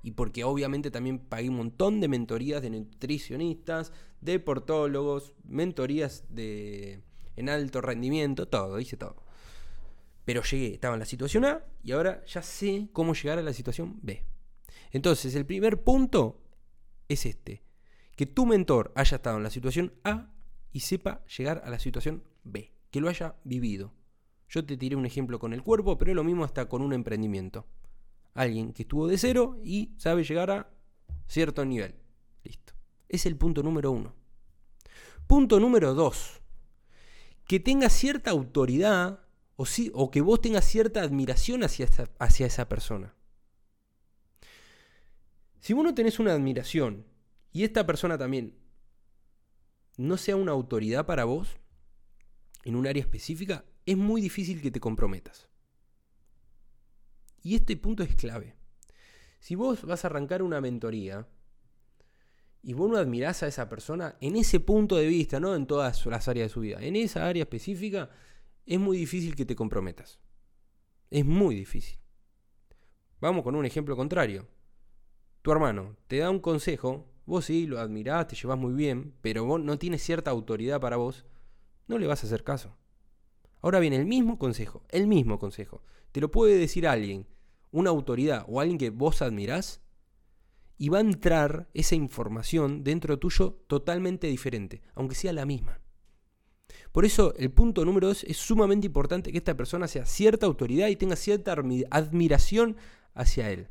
Y 0.03 0.11
porque 0.11 0.45
obviamente 0.45 0.89
también 0.89 1.19
pagué 1.19 1.49
un 1.49 1.57
montón 1.57 1.99
de 1.99 2.07
mentorías 2.07 2.61
de 2.61 2.69
nutricionistas, 2.69 3.91
de 4.21 4.39
portólogos, 4.39 5.33
mentorías 5.43 6.23
de 6.29 7.01
en 7.35 7.49
alto 7.49 7.81
rendimiento, 7.81 8.47
todo, 8.47 8.79
hice 8.79 8.95
todo. 8.95 9.27
Pero 10.29 10.43
llegué, 10.43 10.75
estaba 10.75 10.93
en 10.93 10.99
la 10.99 11.07
situación 11.07 11.43
A 11.43 11.65
y 11.81 11.91
ahora 11.91 12.23
ya 12.27 12.43
sé 12.43 12.87
cómo 12.93 13.15
llegar 13.15 13.39
a 13.39 13.41
la 13.41 13.51
situación 13.51 13.97
B. 14.03 14.27
Entonces, 14.91 15.33
el 15.33 15.43
primer 15.43 15.83
punto 15.83 16.43
es 17.07 17.25
este, 17.25 17.63
que 18.15 18.27
tu 18.27 18.45
mentor 18.45 18.91
haya 18.95 19.15
estado 19.15 19.37
en 19.37 19.43
la 19.43 19.49
situación 19.49 19.91
A 20.03 20.31
y 20.71 20.81
sepa 20.81 21.25
llegar 21.25 21.63
a 21.65 21.71
la 21.71 21.79
situación 21.79 22.23
B, 22.43 22.71
que 22.91 23.01
lo 23.01 23.09
haya 23.09 23.37
vivido. 23.43 23.91
Yo 24.47 24.63
te 24.63 24.77
tiré 24.77 24.95
un 24.95 25.07
ejemplo 25.07 25.39
con 25.39 25.51
el 25.51 25.63
cuerpo, 25.63 25.97
pero 25.97 26.13
lo 26.13 26.23
mismo 26.23 26.43
hasta 26.43 26.69
con 26.69 26.83
un 26.83 26.93
emprendimiento. 26.93 27.65
Alguien 28.35 28.71
que 28.71 28.83
estuvo 28.83 29.07
de 29.07 29.17
cero 29.17 29.59
y 29.63 29.95
sabe 29.97 30.23
llegar 30.23 30.51
a 30.51 30.69
cierto 31.25 31.65
nivel. 31.65 31.95
Listo. 32.43 32.73
Es 33.07 33.25
el 33.25 33.35
punto 33.35 33.63
número 33.63 33.89
uno. 33.89 34.13
Punto 35.25 35.59
número 35.59 35.95
dos 35.95 36.39
que 37.49 37.59
tenga 37.59 37.89
cierta 37.89 38.29
autoridad 38.29 39.21
o, 39.59 39.65
o 39.93 40.09
que 40.09 40.21
vos 40.21 40.39
tengas 40.39 40.63
cierta 40.63 41.01
admiración 41.01 41.63
hacia, 41.63 41.89
hacia 42.17 42.47
esa 42.47 42.69
persona. 42.69 43.13
Si 45.59 45.73
vos 45.73 45.83
no 45.83 45.93
tenés 45.93 46.17
una 46.19 46.31
admiración 46.31 47.05
y 47.51 47.65
esta 47.65 47.85
persona 47.85 48.17
también 48.17 48.57
no 49.97 50.15
sea 50.15 50.37
una 50.37 50.53
autoridad 50.53 51.05
para 51.05 51.25
vos 51.25 51.57
en 52.63 52.77
un 52.77 52.87
área 52.87 53.01
específica, 53.01 53.65
es 53.85 53.97
muy 53.97 54.21
difícil 54.21 54.61
que 54.61 54.71
te 54.71 54.79
comprometas. 54.79 55.49
Y 57.43 57.55
este 57.55 57.75
punto 57.75 58.03
es 58.03 58.15
clave. 58.15 58.55
Si 59.39 59.55
vos 59.55 59.83
vas 59.83 60.05
a 60.05 60.07
arrancar 60.07 60.41
una 60.41 60.61
mentoría 60.61 61.27
y 62.61 62.71
vos 62.71 62.89
no 62.89 62.95
admirás 62.95 63.43
a 63.43 63.47
esa 63.47 63.67
persona 63.67 64.15
en 64.21 64.37
ese 64.37 64.61
punto 64.61 64.95
de 64.95 65.07
vista, 65.07 65.41
no 65.41 65.53
en 65.53 65.67
todas 65.67 66.05
las 66.05 66.27
áreas 66.29 66.47
de 66.47 66.53
su 66.53 66.61
vida, 66.61 66.77
en 66.81 66.95
esa 66.95 67.27
área 67.27 67.43
específica, 67.43 68.09
es 68.69 68.79
muy 68.79 68.99
difícil 68.99 69.35
que 69.35 69.47
te 69.47 69.55
comprometas. 69.55 70.19
Es 71.09 71.25
muy 71.25 71.55
difícil. 71.55 71.97
Vamos 73.19 73.43
con 73.43 73.55
un 73.55 73.65
ejemplo 73.65 73.95
contrario. 73.95 74.47
Tu 75.41 75.51
hermano 75.51 75.97
te 76.05 76.19
da 76.19 76.29
un 76.29 76.39
consejo, 76.39 77.11
vos 77.25 77.45
sí 77.45 77.65
lo 77.65 77.79
admirás, 77.79 78.27
te 78.27 78.35
llevas 78.35 78.59
muy 78.59 78.73
bien, 78.73 79.15
pero 79.21 79.43
vos 79.43 79.59
no 79.59 79.79
tienes 79.79 80.03
cierta 80.03 80.29
autoridad 80.29 80.79
para 80.79 80.97
vos, 80.97 81.25
no 81.87 81.97
le 81.97 82.05
vas 82.05 82.23
a 82.23 82.27
hacer 82.27 82.43
caso. 82.43 82.77
Ahora 83.59 83.79
viene 83.79 83.95
el 83.95 84.05
mismo 84.05 84.37
consejo, 84.37 84.85
el 84.89 85.07
mismo 85.07 85.39
consejo. 85.39 85.81
Te 86.11 86.21
lo 86.21 86.29
puede 86.29 86.55
decir 86.55 86.87
alguien, 86.87 87.25
una 87.71 87.89
autoridad 87.89 88.45
o 88.47 88.61
alguien 88.61 88.77
que 88.77 88.91
vos 88.91 89.23
admirás, 89.23 89.81
y 90.77 90.89
va 90.89 90.99
a 90.99 91.01
entrar 91.01 91.71
esa 91.73 91.95
información 91.95 92.83
dentro 92.83 93.17
tuyo 93.17 93.63
totalmente 93.65 94.27
diferente, 94.27 94.83
aunque 94.93 95.15
sea 95.15 95.33
la 95.33 95.47
misma. 95.47 95.81
Por 96.91 97.05
eso 97.05 97.33
el 97.37 97.51
punto 97.51 97.85
número 97.85 98.07
dos 98.07 98.23
es 98.23 98.37
sumamente 98.37 98.87
importante 98.87 99.31
que 99.31 99.37
esta 99.37 99.55
persona 99.55 99.87
sea 99.87 100.05
cierta 100.05 100.45
autoridad 100.45 100.87
y 100.87 100.95
tenga 100.95 101.15
cierta 101.15 101.53
admiración 101.53 102.77
hacia 103.13 103.51
él. 103.51 103.67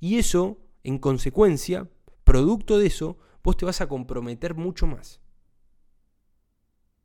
Y 0.00 0.18
eso, 0.18 0.58
en 0.84 0.98
consecuencia, 0.98 1.88
producto 2.24 2.78
de 2.78 2.86
eso, 2.86 3.18
vos 3.42 3.56
te 3.56 3.64
vas 3.64 3.80
a 3.80 3.88
comprometer 3.88 4.54
mucho 4.54 4.86
más. 4.86 5.20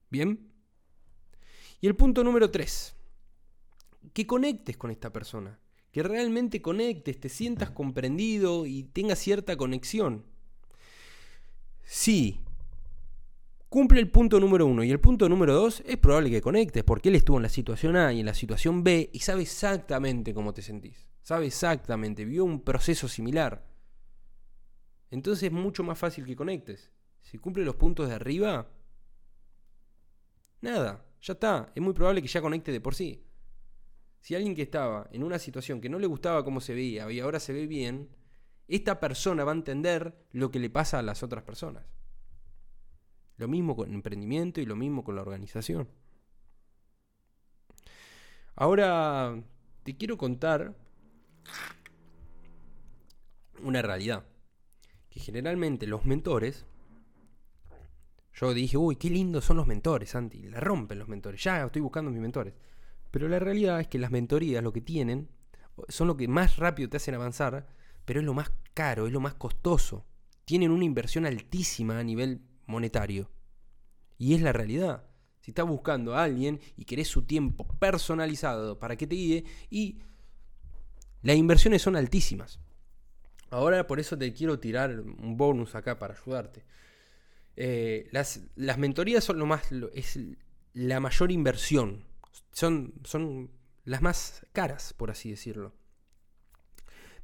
¿Bien? 0.09 0.51
Y 1.81 1.87
el 1.87 1.95
punto 1.95 2.23
número 2.23 2.51
tres, 2.51 2.95
que 4.13 4.27
conectes 4.27 4.77
con 4.77 4.91
esta 4.91 5.11
persona, 5.11 5.59
que 5.91 6.03
realmente 6.03 6.61
conectes, 6.61 7.19
te 7.19 7.29
sientas 7.29 7.71
comprendido 7.71 8.65
y 8.65 8.83
tengas 8.83 9.19
cierta 9.19 9.57
conexión. 9.57 10.25
Sí, 11.83 12.39
cumple 13.73 13.99
el 13.99 14.11
punto 14.11 14.39
número 14.39 14.67
uno 14.67 14.83
y 14.83 14.91
el 14.91 14.99
punto 14.99 15.27
número 15.27 15.55
dos 15.55 15.81
es 15.87 15.97
probable 15.97 16.29
que 16.29 16.43
conectes 16.43 16.83
porque 16.83 17.09
él 17.09 17.15
estuvo 17.15 17.37
en 17.37 17.41
la 17.41 17.49
situación 17.49 17.95
A 17.95 18.13
y 18.13 18.19
en 18.19 18.27
la 18.27 18.35
situación 18.35 18.83
B 18.83 19.09
y 19.11 19.17
sabe 19.17 19.41
exactamente 19.41 20.31
cómo 20.31 20.53
te 20.53 20.61
sentís. 20.61 21.07
Sabe 21.23 21.47
exactamente, 21.47 22.23
vio 22.23 22.45
un 22.45 22.61
proceso 22.61 23.07
similar. 23.07 23.65
Entonces 25.09 25.45
es 25.45 25.51
mucho 25.51 25.81
más 25.81 25.97
fácil 25.97 26.23
que 26.23 26.35
conectes. 26.35 26.91
Si 27.19 27.39
cumple 27.39 27.65
los 27.65 27.75
puntos 27.75 28.07
de 28.09 28.13
arriba, 28.13 28.69
nada, 30.61 31.03
ya 31.19 31.33
está. 31.33 31.71
Es 31.73 31.81
muy 31.81 31.93
probable 31.93 32.21
que 32.21 32.27
ya 32.27 32.41
conecte 32.41 32.71
de 32.71 32.79
por 32.79 32.93
sí. 32.93 33.25
Si 34.19 34.35
alguien 34.35 34.53
que 34.53 34.61
estaba 34.61 35.09
en 35.11 35.23
una 35.23 35.39
situación 35.39 35.81
que 35.81 35.89
no 35.89 35.97
le 35.97 36.05
gustaba 36.05 36.45
cómo 36.45 36.61
se 36.61 36.75
veía 36.75 37.11
y 37.11 37.19
ahora 37.19 37.39
se 37.39 37.53
ve 37.53 37.65
bien, 37.65 38.09
esta 38.67 38.99
persona 38.99 39.43
va 39.43 39.51
a 39.51 39.55
entender 39.55 40.27
lo 40.31 40.51
que 40.51 40.59
le 40.59 40.69
pasa 40.69 40.99
a 40.99 41.01
las 41.01 41.23
otras 41.23 41.43
personas. 41.43 42.02
Lo 43.37 43.47
mismo 43.47 43.75
con 43.75 43.89
el 43.89 43.95
emprendimiento 43.95 44.61
y 44.61 44.65
lo 44.65 44.75
mismo 44.75 45.03
con 45.03 45.15
la 45.15 45.21
organización. 45.21 45.87
Ahora 48.55 49.41
te 49.83 49.97
quiero 49.97 50.17
contar 50.17 50.75
una 53.63 53.81
realidad. 53.81 54.25
Que 55.09 55.19
generalmente 55.19 55.85
los 55.87 56.05
mentores, 56.05 56.65
yo 58.33 58.53
dije, 58.53 58.77
uy, 58.77 58.95
qué 58.95 59.09
lindos 59.09 59.45
son 59.45 59.57
los 59.57 59.67
mentores, 59.67 60.09
Santi, 60.09 60.43
la 60.43 60.59
rompen 60.59 60.97
los 60.99 61.07
mentores, 61.07 61.43
ya 61.43 61.63
estoy 61.63 61.81
buscando 61.81 62.09
mis 62.09 62.21
mentores. 62.21 62.53
Pero 63.11 63.27
la 63.27 63.37
realidad 63.37 63.79
es 63.79 63.87
que 63.87 63.99
las 63.99 64.09
mentorías 64.09 64.63
lo 64.63 64.73
que 64.73 64.81
tienen 64.81 65.29
son 65.87 66.07
lo 66.07 66.17
que 66.17 66.27
más 66.27 66.57
rápido 66.57 66.89
te 66.89 66.97
hacen 66.97 67.13
avanzar, 67.13 67.67
pero 68.05 68.19
es 68.19 68.25
lo 68.25 68.33
más 68.33 68.51
caro, 68.73 69.05
es 69.05 69.13
lo 69.13 69.19
más 69.19 69.35
costoso. 69.35 70.05
Tienen 70.45 70.71
una 70.71 70.83
inversión 70.83 71.25
altísima 71.25 71.99
a 71.99 72.03
nivel 72.03 72.41
monetario. 72.65 73.29
Y 74.17 74.33
es 74.33 74.41
la 74.41 74.53
realidad. 74.53 75.05
Si 75.41 75.51
estás 75.51 75.67
buscando 75.67 76.15
a 76.15 76.23
alguien 76.23 76.59
y 76.77 76.85
querés 76.85 77.07
su 77.07 77.23
tiempo 77.23 77.67
personalizado 77.79 78.79
para 78.79 78.95
que 78.95 79.07
te 79.07 79.15
guíe, 79.15 79.43
y 79.69 79.99
las 81.21 81.35
inversiones 81.35 81.81
son 81.81 81.95
altísimas. 81.95 82.59
Ahora 83.49 83.85
por 83.87 83.99
eso 83.99 84.17
te 84.17 84.33
quiero 84.33 84.59
tirar 84.59 84.99
un 84.99 85.37
bonus 85.37 85.75
acá 85.75 85.99
para 85.99 86.15
ayudarte. 86.15 86.65
Eh, 87.55 88.07
las, 88.11 88.41
las, 88.55 88.77
mentorías 88.77 89.23
son 89.23 89.37
lo 89.37 89.45
más. 89.45 89.71
es 89.93 90.19
la 90.73 90.99
mayor 90.99 91.31
inversión. 91.31 92.05
Son, 92.51 92.93
son 93.03 93.51
las 93.85 94.01
más 94.01 94.45
caras, 94.53 94.93
por 94.93 95.11
así 95.11 95.29
decirlo. 95.29 95.73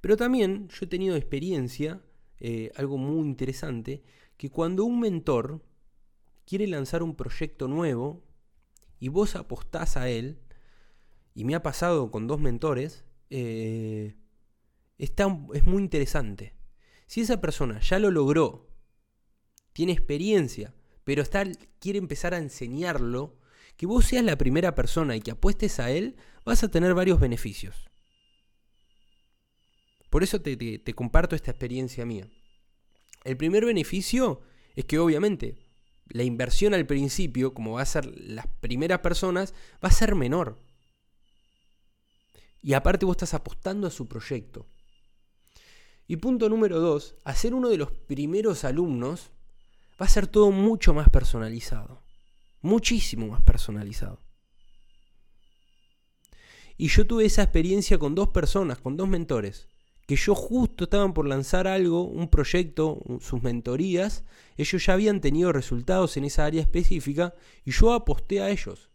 Pero 0.02 0.18
también 0.18 0.70
yo 0.70 0.86
he 0.86 0.88
tenido 0.88 1.16
experiencia, 1.16 2.02
eh, 2.40 2.72
algo 2.76 2.98
muy 2.98 3.28
interesante, 3.28 4.04
que 4.40 4.50
cuando 4.50 4.86
un 4.86 5.02
mentor 5.02 5.62
quiere 6.46 6.66
lanzar 6.66 7.04
un 7.04 7.18
proyecto 7.18 7.68
nuevo 7.68 8.24
y 8.98 9.10
vos 9.10 9.36
apostás 9.36 9.98
a 9.98 10.08
él, 10.08 10.40
y 11.36 11.44
me 11.44 11.56
ha 11.56 11.62
pasado 11.62 12.10
con 12.10 12.26
dos 12.26 12.40
mentores, 12.40 13.04
eh, 13.30 14.16
está, 14.98 15.28
es 15.54 15.66
muy 15.66 15.84
interesante. 15.84 16.56
Si 17.06 17.20
esa 17.20 17.42
persona 17.42 17.82
ya 17.82 18.00
lo 18.00 18.12
logró, 18.12 18.70
tiene 19.74 19.92
experiencia, 19.92 20.74
pero 21.04 21.22
está, 21.22 21.44
quiere 21.80 22.00
empezar 22.00 22.34
a 22.34 22.38
enseñarlo, 22.38 23.38
que 23.76 23.88
vos 23.88 24.06
seas 24.06 24.24
la 24.24 24.38
primera 24.38 24.74
persona 24.74 25.18
y 25.18 25.22
que 25.22 25.32
apuestes 25.32 25.82
a 25.82 25.92
él, 25.92 26.16
vas 26.46 26.64
a 26.64 26.72
tener 26.72 26.94
varios 26.94 27.20
beneficios. 27.20 27.90
Por 30.10 30.24
eso 30.24 30.40
te 30.40 30.94
comparto 30.96 31.36
esta 31.36 31.52
experiencia 31.52 32.06
mía. 32.06 32.30
El 33.24 33.38
primer 33.38 33.66
beneficio 33.66 34.42
es 34.76 34.86
que 34.86 35.00
obviamente 35.00 35.58
la 36.08 36.24
inversión 36.24 36.74
al 36.74 36.86
principio, 36.86 37.54
como 37.54 37.74
va 37.74 37.82
a 37.82 37.86
ser 37.86 38.06
las 38.20 38.48
primeras 38.48 39.00
personas, 39.00 39.54
va 39.84 39.90
a 39.90 39.94
ser 39.94 40.16
menor. 40.16 40.60
Y 42.62 42.74
aparte 42.74 43.06
vos 43.06 43.14
estás 43.14 43.34
apostando 43.34 43.88
a 43.88 43.92
su 43.92 44.08
proyecto. 44.08 44.68
Y 46.08 46.18
punto 46.18 46.50
número 46.50 46.80
dos, 46.80 47.16
hacer 47.24 47.54
uno 47.54 47.70
de 47.70 47.78
los 47.78 47.92
primeros 47.92 48.64
alumnos 48.64 49.32
va 50.02 50.06
a 50.06 50.10
ser 50.10 50.28
todo 50.28 50.52
mucho 50.52 50.94
más 50.94 51.10
personalizado. 51.10 52.02
Muchísimo 52.62 53.28
más 53.28 53.42
personalizado. 53.44 54.20
Y 56.78 56.88
yo 56.88 57.06
tuve 57.06 57.26
esa 57.26 57.44
experiencia 57.44 58.00
con 58.00 58.16
dos 58.16 58.30
personas, 58.30 58.80
con 58.80 58.98
dos 58.98 59.08
mentores 59.08 59.68
que 60.10 60.16
yo 60.16 60.34
justo 60.34 60.86
estaban 60.86 61.14
por 61.14 61.28
lanzar 61.28 61.68
algo, 61.68 62.02
un 62.02 62.30
proyecto, 62.30 63.00
sus 63.20 63.44
mentorías, 63.44 64.24
ellos 64.58 64.84
ya 64.84 64.94
habían 64.94 65.22
tenido 65.22 65.54
resultados 65.54 66.18
en 66.18 66.24
esa 66.24 66.46
área 66.46 66.64
específica 66.64 67.36
y 67.64 67.70
yo 67.70 67.94
aposté 67.94 68.42
a 68.42 68.50
ellos. 68.50 68.90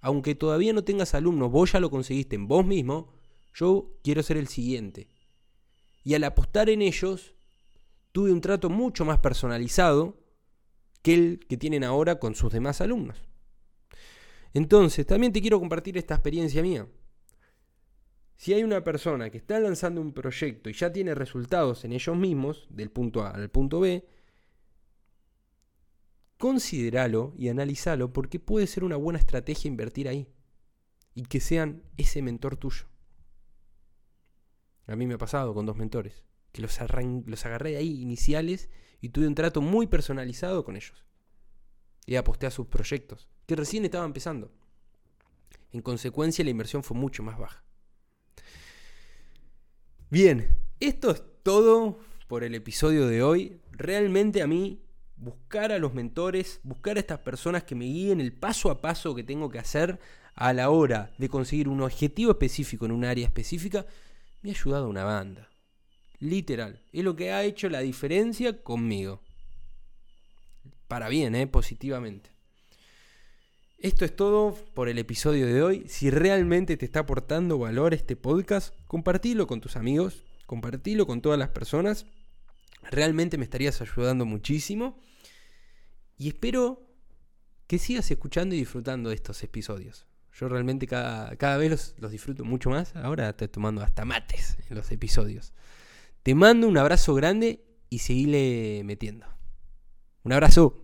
Aunque 0.00 0.34
todavía 0.34 0.72
no 0.72 0.82
tengas 0.82 1.14
alumnos, 1.14 1.52
vos 1.52 1.70
ya 1.70 1.78
lo 1.78 1.90
conseguiste 1.90 2.34
en 2.34 2.48
vos 2.48 2.66
mismo, 2.66 3.12
yo 3.54 3.92
quiero 4.02 4.20
ser 4.24 4.36
el 4.36 4.48
siguiente. 4.48 5.06
Y 6.02 6.14
al 6.14 6.24
apostar 6.24 6.70
en 6.70 6.82
ellos, 6.82 7.36
tuve 8.10 8.32
un 8.32 8.40
trato 8.40 8.68
mucho 8.68 9.04
más 9.04 9.18
personalizado 9.18 10.18
que 11.02 11.14
el 11.14 11.46
que 11.48 11.56
tienen 11.56 11.84
ahora 11.84 12.18
con 12.18 12.34
sus 12.34 12.52
demás 12.52 12.80
alumnos. 12.80 13.22
Entonces, 14.54 15.06
también 15.06 15.32
te 15.32 15.40
quiero 15.40 15.60
compartir 15.60 15.96
esta 15.96 16.14
experiencia 16.14 16.62
mía. 16.62 16.88
Si 18.42 18.52
hay 18.52 18.64
una 18.64 18.82
persona 18.82 19.30
que 19.30 19.38
está 19.38 19.60
lanzando 19.60 20.00
un 20.00 20.12
proyecto 20.12 20.68
y 20.68 20.72
ya 20.72 20.92
tiene 20.92 21.14
resultados 21.14 21.84
en 21.84 21.92
ellos 21.92 22.16
mismos, 22.16 22.66
del 22.70 22.90
punto 22.90 23.22
A 23.22 23.30
al 23.30 23.48
punto 23.50 23.78
B, 23.78 24.04
considéralo 26.38 27.34
y 27.38 27.50
analízalo 27.50 28.12
porque 28.12 28.40
puede 28.40 28.66
ser 28.66 28.82
una 28.82 28.96
buena 28.96 29.20
estrategia 29.20 29.68
invertir 29.68 30.08
ahí 30.08 30.28
y 31.14 31.22
que 31.26 31.38
sean 31.38 31.84
ese 31.96 32.20
mentor 32.20 32.56
tuyo. 32.56 32.86
A 34.88 34.96
mí 34.96 35.06
me 35.06 35.14
ha 35.14 35.18
pasado 35.18 35.54
con 35.54 35.64
dos 35.64 35.76
mentores, 35.76 36.24
que 36.50 36.62
los, 36.62 36.76
los 37.26 37.46
agarré 37.46 37.76
ahí 37.76 38.02
iniciales 38.02 38.70
y 39.00 39.10
tuve 39.10 39.28
un 39.28 39.36
trato 39.36 39.60
muy 39.60 39.86
personalizado 39.86 40.64
con 40.64 40.74
ellos. 40.74 41.04
Y 42.06 42.16
aposté 42.16 42.46
a 42.46 42.50
sus 42.50 42.66
proyectos, 42.66 43.28
que 43.46 43.54
recién 43.54 43.84
estaban 43.84 44.06
empezando. 44.06 44.50
En 45.70 45.80
consecuencia, 45.80 46.44
la 46.44 46.50
inversión 46.50 46.82
fue 46.82 46.96
mucho 46.96 47.22
más 47.22 47.38
baja. 47.38 47.64
Bien, 50.12 50.58
esto 50.78 51.10
es 51.10 51.22
todo 51.42 51.98
por 52.28 52.44
el 52.44 52.54
episodio 52.54 53.06
de 53.06 53.22
hoy. 53.22 53.62
Realmente 53.70 54.42
a 54.42 54.46
mí 54.46 54.82
buscar 55.16 55.72
a 55.72 55.78
los 55.78 55.94
mentores, 55.94 56.60
buscar 56.64 56.98
a 56.98 57.00
estas 57.00 57.20
personas 57.20 57.64
que 57.64 57.74
me 57.74 57.86
guíen 57.86 58.20
el 58.20 58.34
paso 58.34 58.70
a 58.70 58.82
paso 58.82 59.14
que 59.14 59.24
tengo 59.24 59.48
que 59.48 59.58
hacer 59.58 59.98
a 60.34 60.52
la 60.52 60.68
hora 60.68 61.14
de 61.16 61.30
conseguir 61.30 61.66
un 61.66 61.80
objetivo 61.80 62.32
específico 62.32 62.84
en 62.84 62.92
un 62.92 63.06
área 63.06 63.24
específica, 63.24 63.86
me 64.42 64.50
ha 64.50 64.52
ayudado 64.52 64.86
una 64.86 65.04
banda. 65.04 65.48
Literal. 66.18 66.82
Es 66.92 67.04
lo 67.04 67.16
que 67.16 67.32
ha 67.32 67.44
hecho 67.44 67.70
la 67.70 67.80
diferencia 67.80 68.62
conmigo. 68.62 69.22
Para 70.88 71.08
bien, 71.08 71.34
¿eh? 71.34 71.46
Positivamente. 71.46 72.31
Esto 73.82 74.04
es 74.04 74.14
todo 74.14 74.54
por 74.74 74.88
el 74.88 74.96
episodio 74.98 75.44
de 75.44 75.60
hoy. 75.60 75.84
Si 75.88 76.08
realmente 76.08 76.76
te 76.76 76.84
está 76.84 77.00
aportando 77.00 77.58
valor 77.58 77.94
este 77.94 78.14
podcast, 78.14 78.72
compartilo 78.86 79.48
con 79.48 79.60
tus 79.60 79.74
amigos, 79.74 80.22
compartilo 80.46 81.04
con 81.04 81.20
todas 81.20 81.36
las 81.36 81.48
personas. 81.48 82.06
Realmente 82.92 83.38
me 83.38 83.44
estarías 83.44 83.80
ayudando 83.80 84.24
muchísimo. 84.24 85.00
Y 86.16 86.28
espero 86.28 86.86
que 87.66 87.80
sigas 87.80 88.08
escuchando 88.08 88.54
y 88.54 88.58
disfrutando 88.58 89.08
de 89.08 89.16
estos 89.16 89.42
episodios. 89.42 90.06
Yo 90.32 90.48
realmente 90.48 90.86
cada, 90.86 91.34
cada 91.34 91.56
vez 91.56 91.96
los, 91.98 92.12
disfruto 92.12 92.44
mucho 92.44 92.70
más. 92.70 92.94
Ahora 92.94 93.30
estoy 93.30 93.48
tomando 93.48 93.82
hasta 93.82 94.04
mates 94.04 94.58
en 94.70 94.76
los 94.76 94.92
episodios. 94.92 95.54
Te 96.22 96.36
mando 96.36 96.68
un 96.68 96.78
abrazo 96.78 97.14
grande 97.16 97.64
y 97.90 97.98
seguile 97.98 98.82
metiendo. 98.84 99.26
Un 100.22 100.34
abrazo. 100.34 100.81